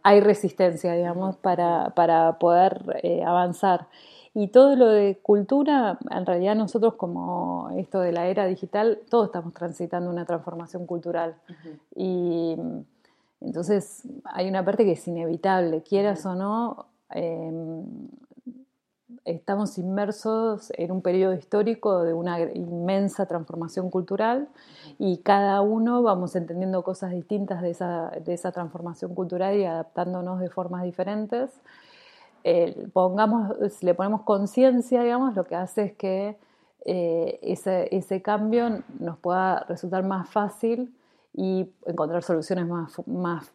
hay 0.04 0.20
resistencia, 0.22 0.94
digamos, 0.94 1.38
para, 1.38 1.92
para 1.96 2.34
poder 2.40 3.00
eh, 3.04 3.24
avanzar. 3.24 3.88
Y 4.34 4.48
todo 4.48 4.76
lo 4.76 4.88
de 4.88 5.20
cultura, 5.22 6.00
en 6.10 6.26
realidad 6.26 6.56
nosotros 6.56 6.94
como 6.96 7.70
esto 7.78 8.00
de 8.00 8.14
la 8.14 8.28
era 8.28 8.46
digital, 8.46 9.00
todos 9.10 9.26
estamos 9.26 9.54
transitando 9.54 10.10
una 10.10 10.26
transformación 10.26 10.86
cultural. 10.86 11.36
Y 11.96 12.56
entonces 13.42 14.04
hay 14.24 14.48
una 14.48 14.64
parte 14.64 14.86
que 14.86 14.94
es 14.94 15.08
inevitable, 15.08 15.84
quieras 15.84 16.26
o 16.26 16.36
no, 16.36 16.86
eh, 17.14 17.52
estamos 19.26 19.78
inmersos 19.78 20.72
en 20.78 20.92
un 20.92 21.02
periodo 21.02 21.34
histórico 21.34 22.04
de 22.04 22.14
una 22.14 22.40
inmensa 22.40 23.26
transformación 23.26 23.90
cultural 23.90 24.48
y 24.98 25.18
cada 25.18 25.62
uno 25.62 26.02
vamos 26.02 26.36
entendiendo 26.36 26.84
cosas 26.84 27.12
distintas 27.12 27.62
de 27.62 27.72
esa, 27.72 28.10
de 28.24 28.34
esa 28.34 28.52
transformación 28.52 29.14
cultural 29.14 29.58
y 29.58 29.66
adaptándonos 29.66 30.40
de 30.40 30.50
formas 30.50 30.84
diferentes. 30.84 31.52
Eh, 32.44 32.88
pongamos, 32.94 33.56
si 33.72 33.86
le 33.86 33.94
ponemos 33.94 34.22
conciencia, 34.22 35.04
digamos, 35.04 35.36
lo 35.36 35.44
que 35.46 35.56
hace 35.56 35.84
es 35.84 35.94
que 35.94 36.38
eh, 36.86 37.40
ese, 37.42 37.96
ese 37.96 38.22
cambio 38.22 38.82
nos 39.00 39.18
pueda 39.18 39.66
resultar 39.68 40.04
más 40.04 40.30
fácil 40.30 40.94
y 41.34 41.72
encontrar 41.86 42.24
soluciones 42.24 42.68
más, 42.68 43.02
más, 43.08 43.54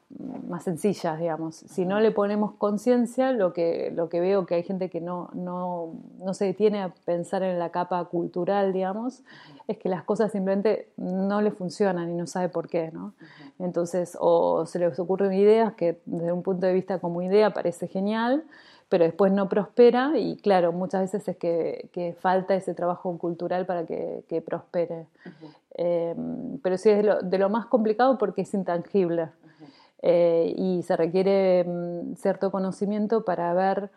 más 0.48 0.64
sencillas, 0.64 1.18
digamos. 1.18 1.56
Si 1.56 1.84
no 1.84 2.00
le 2.00 2.10
ponemos 2.10 2.52
conciencia, 2.52 3.32
lo 3.32 3.52
que, 3.52 3.92
lo 3.94 4.08
que 4.08 4.20
veo 4.20 4.46
que 4.46 4.54
hay 4.54 4.62
gente 4.62 4.88
que 4.88 5.02
no, 5.02 5.28
no, 5.34 5.92
no 6.18 6.32
se 6.32 6.46
detiene 6.46 6.82
a 6.82 6.94
pensar 7.04 7.42
en 7.42 7.58
la 7.58 7.70
capa 7.70 8.02
cultural, 8.06 8.72
digamos, 8.72 9.22
es 9.68 9.76
que 9.76 9.90
las 9.90 10.04
cosas 10.04 10.32
simplemente 10.32 10.88
no 10.96 11.42
le 11.42 11.50
funcionan 11.50 12.10
y 12.10 12.14
no 12.14 12.26
sabe 12.26 12.48
por 12.48 12.68
qué, 12.68 12.90
¿no? 12.92 13.12
Entonces, 13.58 14.16
o 14.20 14.64
se 14.64 14.78
les 14.78 14.98
ocurren 14.98 15.34
ideas 15.34 15.74
que 15.74 16.00
desde 16.06 16.32
un 16.32 16.42
punto 16.42 16.66
de 16.66 16.72
vista 16.72 16.98
como 16.98 17.20
idea 17.20 17.52
parece 17.52 17.88
genial, 17.88 18.44
pero 18.88 19.04
después 19.04 19.32
no 19.32 19.48
prospera 19.48 20.12
y 20.16 20.36
claro, 20.36 20.72
muchas 20.72 21.02
veces 21.02 21.26
es 21.28 21.36
que, 21.36 21.88
que 21.92 22.14
falta 22.20 22.54
ese 22.54 22.74
trabajo 22.74 23.16
cultural 23.18 23.66
para 23.66 23.84
que, 23.84 24.24
que 24.28 24.40
prospere. 24.40 25.06
Uh 25.24 25.28
-huh. 25.28 25.54
eh, 25.74 26.14
pero 26.62 26.78
sí 26.78 26.90
es 26.90 26.98
de 26.98 27.02
lo, 27.02 27.20
de 27.20 27.38
lo, 27.38 27.48
más 27.48 27.66
complicado 27.66 28.16
porque 28.16 28.42
es 28.42 28.54
intangible 28.54 29.22
uh 29.22 29.26
-huh. 29.26 29.68
eh, 30.02 30.54
y 30.56 30.82
se 30.84 30.96
requiere 30.96 31.64
um, 31.66 32.14
cierto 32.14 32.50
conocimiento 32.50 33.24
para 33.24 33.52
ver 33.54 33.90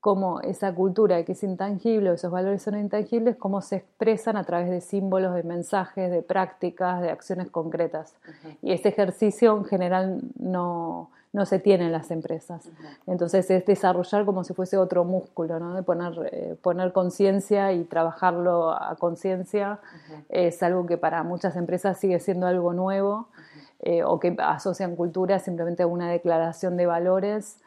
cómo 0.00 0.40
esa 0.42 0.72
cultura 0.72 1.24
que 1.24 1.32
es 1.32 1.42
intangible, 1.42 2.12
esos 2.12 2.30
valores 2.30 2.62
son 2.62 2.78
intangibles, 2.78 3.34
cómo 3.36 3.60
se 3.60 3.76
expresan 3.76 4.36
a 4.36 4.44
través 4.44 4.70
de 4.70 4.80
símbolos, 4.80 5.34
de 5.34 5.42
mensajes, 5.42 6.12
de 6.12 6.22
prácticas, 6.22 7.02
de 7.02 7.10
acciones 7.10 7.50
concretas. 7.50 8.14
Uh 8.14 8.30
-huh. 8.30 8.56
Y 8.62 8.72
ese 8.72 8.90
ejercicio 8.90 9.56
en 9.56 9.64
general 9.64 10.20
no, 10.38 11.10
no 11.36 11.44
se 11.44 11.58
tiene 11.58 11.84
en 11.84 11.92
las 11.92 12.10
empresas. 12.10 12.66
Entonces 13.06 13.50
es 13.50 13.66
desarrollar 13.66 14.24
como 14.24 14.42
si 14.42 14.54
fuese 14.54 14.78
otro 14.78 15.04
músculo, 15.04 15.60
¿no? 15.60 15.74
de 15.74 15.82
poner, 15.82 16.30
eh, 16.32 16.56
poner 16.62 16.94
conciencia 16.94 17.74
y 17.74 17.84
trabajarlo 17.84 18.70
a 18.70 18.96
conciencia. 18.96 19.78
Uh 19.82 20.12
-huh. 20.12 20.24
Es 20.30 20.62
algo 20.62 20.86
que 20.86 20.96
para 20.96 21.22
muchas 21.24 21.54
empresas 21.56 21.98
sigue 21.98 22.20
siendo 22.20 22.46
algo 22.46 22.72
nuevo 22.72 23.28
eh, 23.80 24.02
o 24.02 24.18
que 24.18 24.34
asocian 24.38 24.96
cultura 24.96 25.38
simplemente 25.38 25.82
a 25.82 25.86
una 25.86 26.10
declaración 26.10 26.78
de 26.78 26.86
valores. 26.86 27.58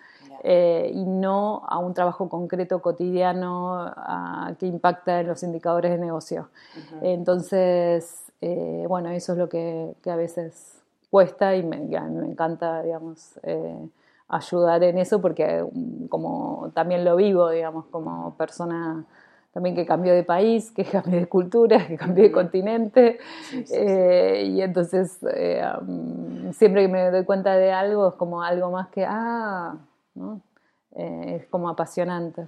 Eh, 0.44 0.92
y 0.94 1.04
no 1.04 1.64
a 1.68 1.80
un 1.80 1.94
trabajo 1.94 2.30
concreto 2.30 2.82
cotidiano 2.82 3.76
a, 3.82 4.54
que 4.58 4.68
impacta 4.68 5.20
en 5.20 5.28
los 5.28 5.44
indicadores 5.44 5.92
de 5.92 5.98
negocio. 5.98 6.48
Uh 6.48 6.80
-huh. 6.80 7.00
Entonces, 7.02 8.24
eh, 8.42 8.86
bueno, 8.88 9.10
eso 9.10 9.34
es 9.34 9.38
lo 9.38 9.50
que, 9.50 9.94
que, 10.02 10.10
a 10.10 10.16
veces 10.16 10.79
cuesta 11.10 11.56
y 11.56 11.64
me, 11.64 11.78
me 11.78 12.28
encanta, 12.28 12.82
digamos, 12.84 13.40
eh, 13.44 13.90
ayudar 14.28 14.84
en 14.84 14.98
eso 14.98 15.22
porque 15.22 15.66
como 16.10 16.72
también 16.74 17.04
lo 17.04 17.16
vivo, 17.16 17.50
digamos, 17.50 17.86
como 17.88 18.36
persona 18.36 19.06
también 19.52 19.76
que 19.76 19.86
cambió 19.86 20.14
de 20.14 20.24
país, 20.24 20.72
que 20.72 20.84
cambió 20.86 21.20
de 21.20 21.28
cultura, 21.28 21.88
que 21.88 21.98
cambió 21.98 22.24
de 22.24 22.32
continente. 22.32 23.20
Sí, 23.42 23.58
sí, 23.58 23.66
sí. 23.66 23.76
Eh, 23.76 24.44
y 24.46 24.62
entonces, 24.62 25.18
eh, 25.34 25.64
um, 25.82 26.54
siempre 26.54 26.84
que 26.84 26.88
me 26.88 27.10
doy 27.10 27.26
cuenta 27.26 27.56
de 27.56 27.72
algo, 27.72 28.10
es 28.10 28.16
como 28.16 28.44
algo 28.44 28.72
más 28.72 28.90
que, 28.90 29.06
ah, 29.06 29.78
¿no? 30.16 30.42
eh, 30.96 31.38
es 31.42 31.46
como 31.48 31.70
apasionante. 31.70 32.48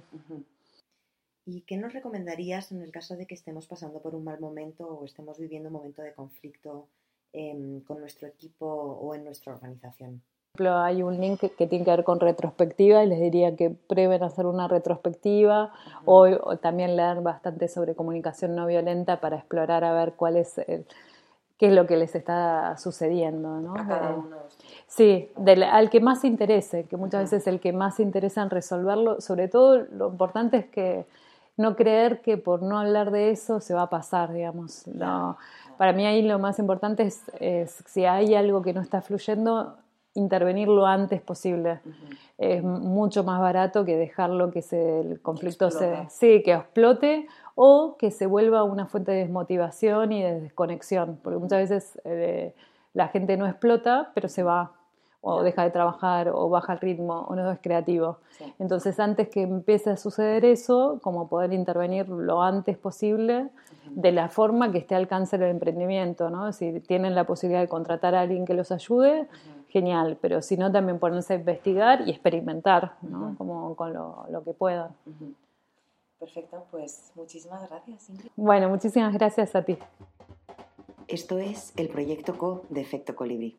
¿Y 1.44 1.62
qué 1.62 1.76
nos 1.76 1.92
recomendarías 1.92 2.70
en 2.70 2.82
el 2.82 2.92
caso 2.92 3.16
de 3.16 3.26
que 3.26 3.34
estemos 3.34 3.66
pasando 3.66 4.00
por 4.00 4.14
un 4.14 4.24
mal 4.24 4.38
momento 4.38 4.86
o 4.86 5.04
estemos 5.04 5.38
viviendo 5.38 5.68
un 5.68 5.74
momento 5.74 6.02
de 6.02 6.14
conflicto 6.14 6.86
eh, 7.32 7.82
con 7.86 8.00
nuestro 8.00 8.28
equipo 8.28 8.66
o 8.66 9.14
en 9.14 9.24
nuestra 9.24 9.54
organización? 9.54 10.22
Por 10.52 10.66
ejemplo, 10.66 10.78
hay 10.82 11.02
un 11.02 11.18
link 11.18 11.40
que, 11.40 11.50
que, 11.50 11.66
tiene 11.66 11.84
que 11.84 11.90
ver 11.90 12.04
con 12.04 12.20
retrospectiva 12.20 13.02
y 13.02 13.08
les 13.08 13.20
diría 13.20 13.56
que 13.56 13.70
prueben 13.70 14.22
hacer 14.22 14.44
una 14.44 14.68
retrospectiva 14.68 15.72
uh 16.04 16.04
-huh. 16.04 16.38
o, 16.44 16.50
o, 16.50 16.56
también 16.58 16.94
leer 16.94 17.22
bastante 17.22 17.68
sobre 17.68 17.94
comunicación 17.94 18.54
no 18.54 18.66
violenta 18.66 19.18
para 19.20 19.36
explorar 19.36 19.82
a 19.82 19.94
ver 19.94 20.12
cuál 20.12 20.36
es 20.36 20.58
el, 20.58 20.84
qué 21.62 21.68
es 21.68 21.74
lo 21.74 21.86
que 21.86 21.96
les 21.96 22.14
está 22.16 22.76
sucediendo, 22.76 23.60
¿no? 23.60 23.74
A 23.74 23.86
cada 23.86 24.14
uno. 24.14 24.36
Sí, 24.88 25.30
del, 25.36 25.62
al 25.62 25.90
que 25.90 26.00
más 26.00 26.24
interese, 26.24 26.86
que 26.86 26.96
muchas 26.96 27.30
veces 27.30 27.46
el 27.46 27.60
que 27.60 27.72
más 27.72 28.00
interesa 28.00 28.42
en 28.42 28.50
resolverlo, 28.50 29.20
sobre 29.20 29.46
todo 29.46 29.78
lo 29.78 30.08
importante 30.08 30.56
es 30.56 30.66
que 30.66 31.06
no 31.56 31.76
creer 31.76 32.20
que 32.20 32.36
por 32.36 32.62
no 32.62 32.80
hablar 32.80 33.12
de 33.12 33.30
eso 33.30 33.60
se 33.60 33.74
va 33.74 33.82
a 33.82 33.90
pasar, 33.90 34.32
digamos. 34.32 34.88
No, 34.88 35.36
para 35.82 35.94
mí 35.94 36.06
ahí 36.06 36.22
lo 36.22 36.38
más 36.38 36.60
importante 36.60 37.02
es, 37.02 37.28
es 37.40 37.82
si 37.86 38.04
hay 38.04 38.36
algo 38.36 38.62
que 38.62 38.72
no 38.72 38.80
está 38.80 39.02
fluyendo, 39.02 39.78
intervenir 40.14 40.68
lo 40.68 40.86
antes 40.86 41.20
posible. 41.20 41.80
Uh 41.84 41.88
-huh. 41.88 42.16
Es 42.38 42.62
mucho 42.62 43.24
más 43.24 43.40
barato 43.40 43.84
que 43.84 43.96
dejarlo 43.96 44.52
que 44.52 44.62
se, 44.62 45.00
el 45.00 45.20
conflicto 45.20 45.70
que 45.70 45.72
se 45.72 46.06
sí, 46.08 46.42
que 46.44 46.52
explote 46.52 47.26
o 47.56 47.96
que 47.98 48.12
se 48.12 48.26
vuelva 48.26 48.62
una 48.62 48.86
fuente 48.86 49.10
de 49.10 49.22
desmotivación 49.22 50.12
y 50.12 50.22
de 50.22 50.42
desconexión, 50.42 51.18
porque 51.20 51.40
muchas 51.40 51.58
veces 51.68 52.00
eh, 52.04 52.54
la 52.94 53.08
gente 53.08 53.36
no 53.36 53.48
explota, 53.48 54.12
pero 54.14 54.28
se 54.28 54.44
va 54.44 54.70
o 55.22 55.42
deja 55.42 55.62
de 55.62 55.70
trabajar 55.70 56.28
o 56.28 56.48
baja 56.50 56.74
el 56.74 56.80
ritmo 56.80 57.20
o 57.28 57.36
no 57.36 57.50
es 57.50 57.60
creativo. 57.60 58.18
Sí. 58.36 58.52
Entonces, 58.58 58.98
antes 58.98 59.28
que 59.28 59.42
empiece 59.42 59.90
a 59.90 59.96
suceder 59.96 60.44
eso, 60.44 60.98
como 61.00 61.28
poder 61.28 61.52
intervenir 61.52 62.08
lo 62.08 62.42
antes 62.42 62.76
posible, 62.76 63.48
de 63.90 64.12
la 64.12 64.28
forma 64.28 64.72
que 64.72 64.78
esté 64.78 64.96
al 64.96 65.02
alcance 65.02 65.38
del 65.38 65.50
emprendimiento, 65.50 66.28
¿no? 66.28 66.52
Si 66.52 66.80
tienen 66.80 67.14
la 67.14 67.24
posibilidad 67.24 67.60
de 67.60 67.68
contratar 67.68 68.14
a 68.14 68.20
alguien 68.22 68.44
que 68.44 68.54
los 68.54 68.72
ayude, 68.72 69.28
genial, 69.68 70.18
pero 70.20 70.42
si 70.42 70.56
no, 70.56 70.70
también 70.72 70.98
ponerse 70.98 71.34
a 71.34 71.36
investigar 71.36 72.02
y 72.06 72.10
experimentar, 72.10 72.96
¿no? 73.02 73.18
Uh 73.18 73.30
-huh. 73.30 73.36
Como 73.36 73.76
con 73.76 73.92
lo, 73.92 74.26
lo, 74.28 74.42
que 74.44 74.52
puedan. 74.52 74.90
Perfecto, 76.18 76.64
pues 76.70 77.12
muchísimas 77.14 77.68
gracias, 77.68 78.10
Ingrid. 78.10 78.30
Bueno, 78.36 78.68
muchísimas 78.68 79.12
gracias 79.14 79.54
a 79.54 79.62
ti. 79.62 79.78
Esto 81.08 81.38
es 81.38 81.72
el 81.76 81.88
proyecto 81.88 82.36
Co 82.36 82.62
de 82.70 82.80
Efecto 82.80 83.14
Colibrí. 83.14 83.58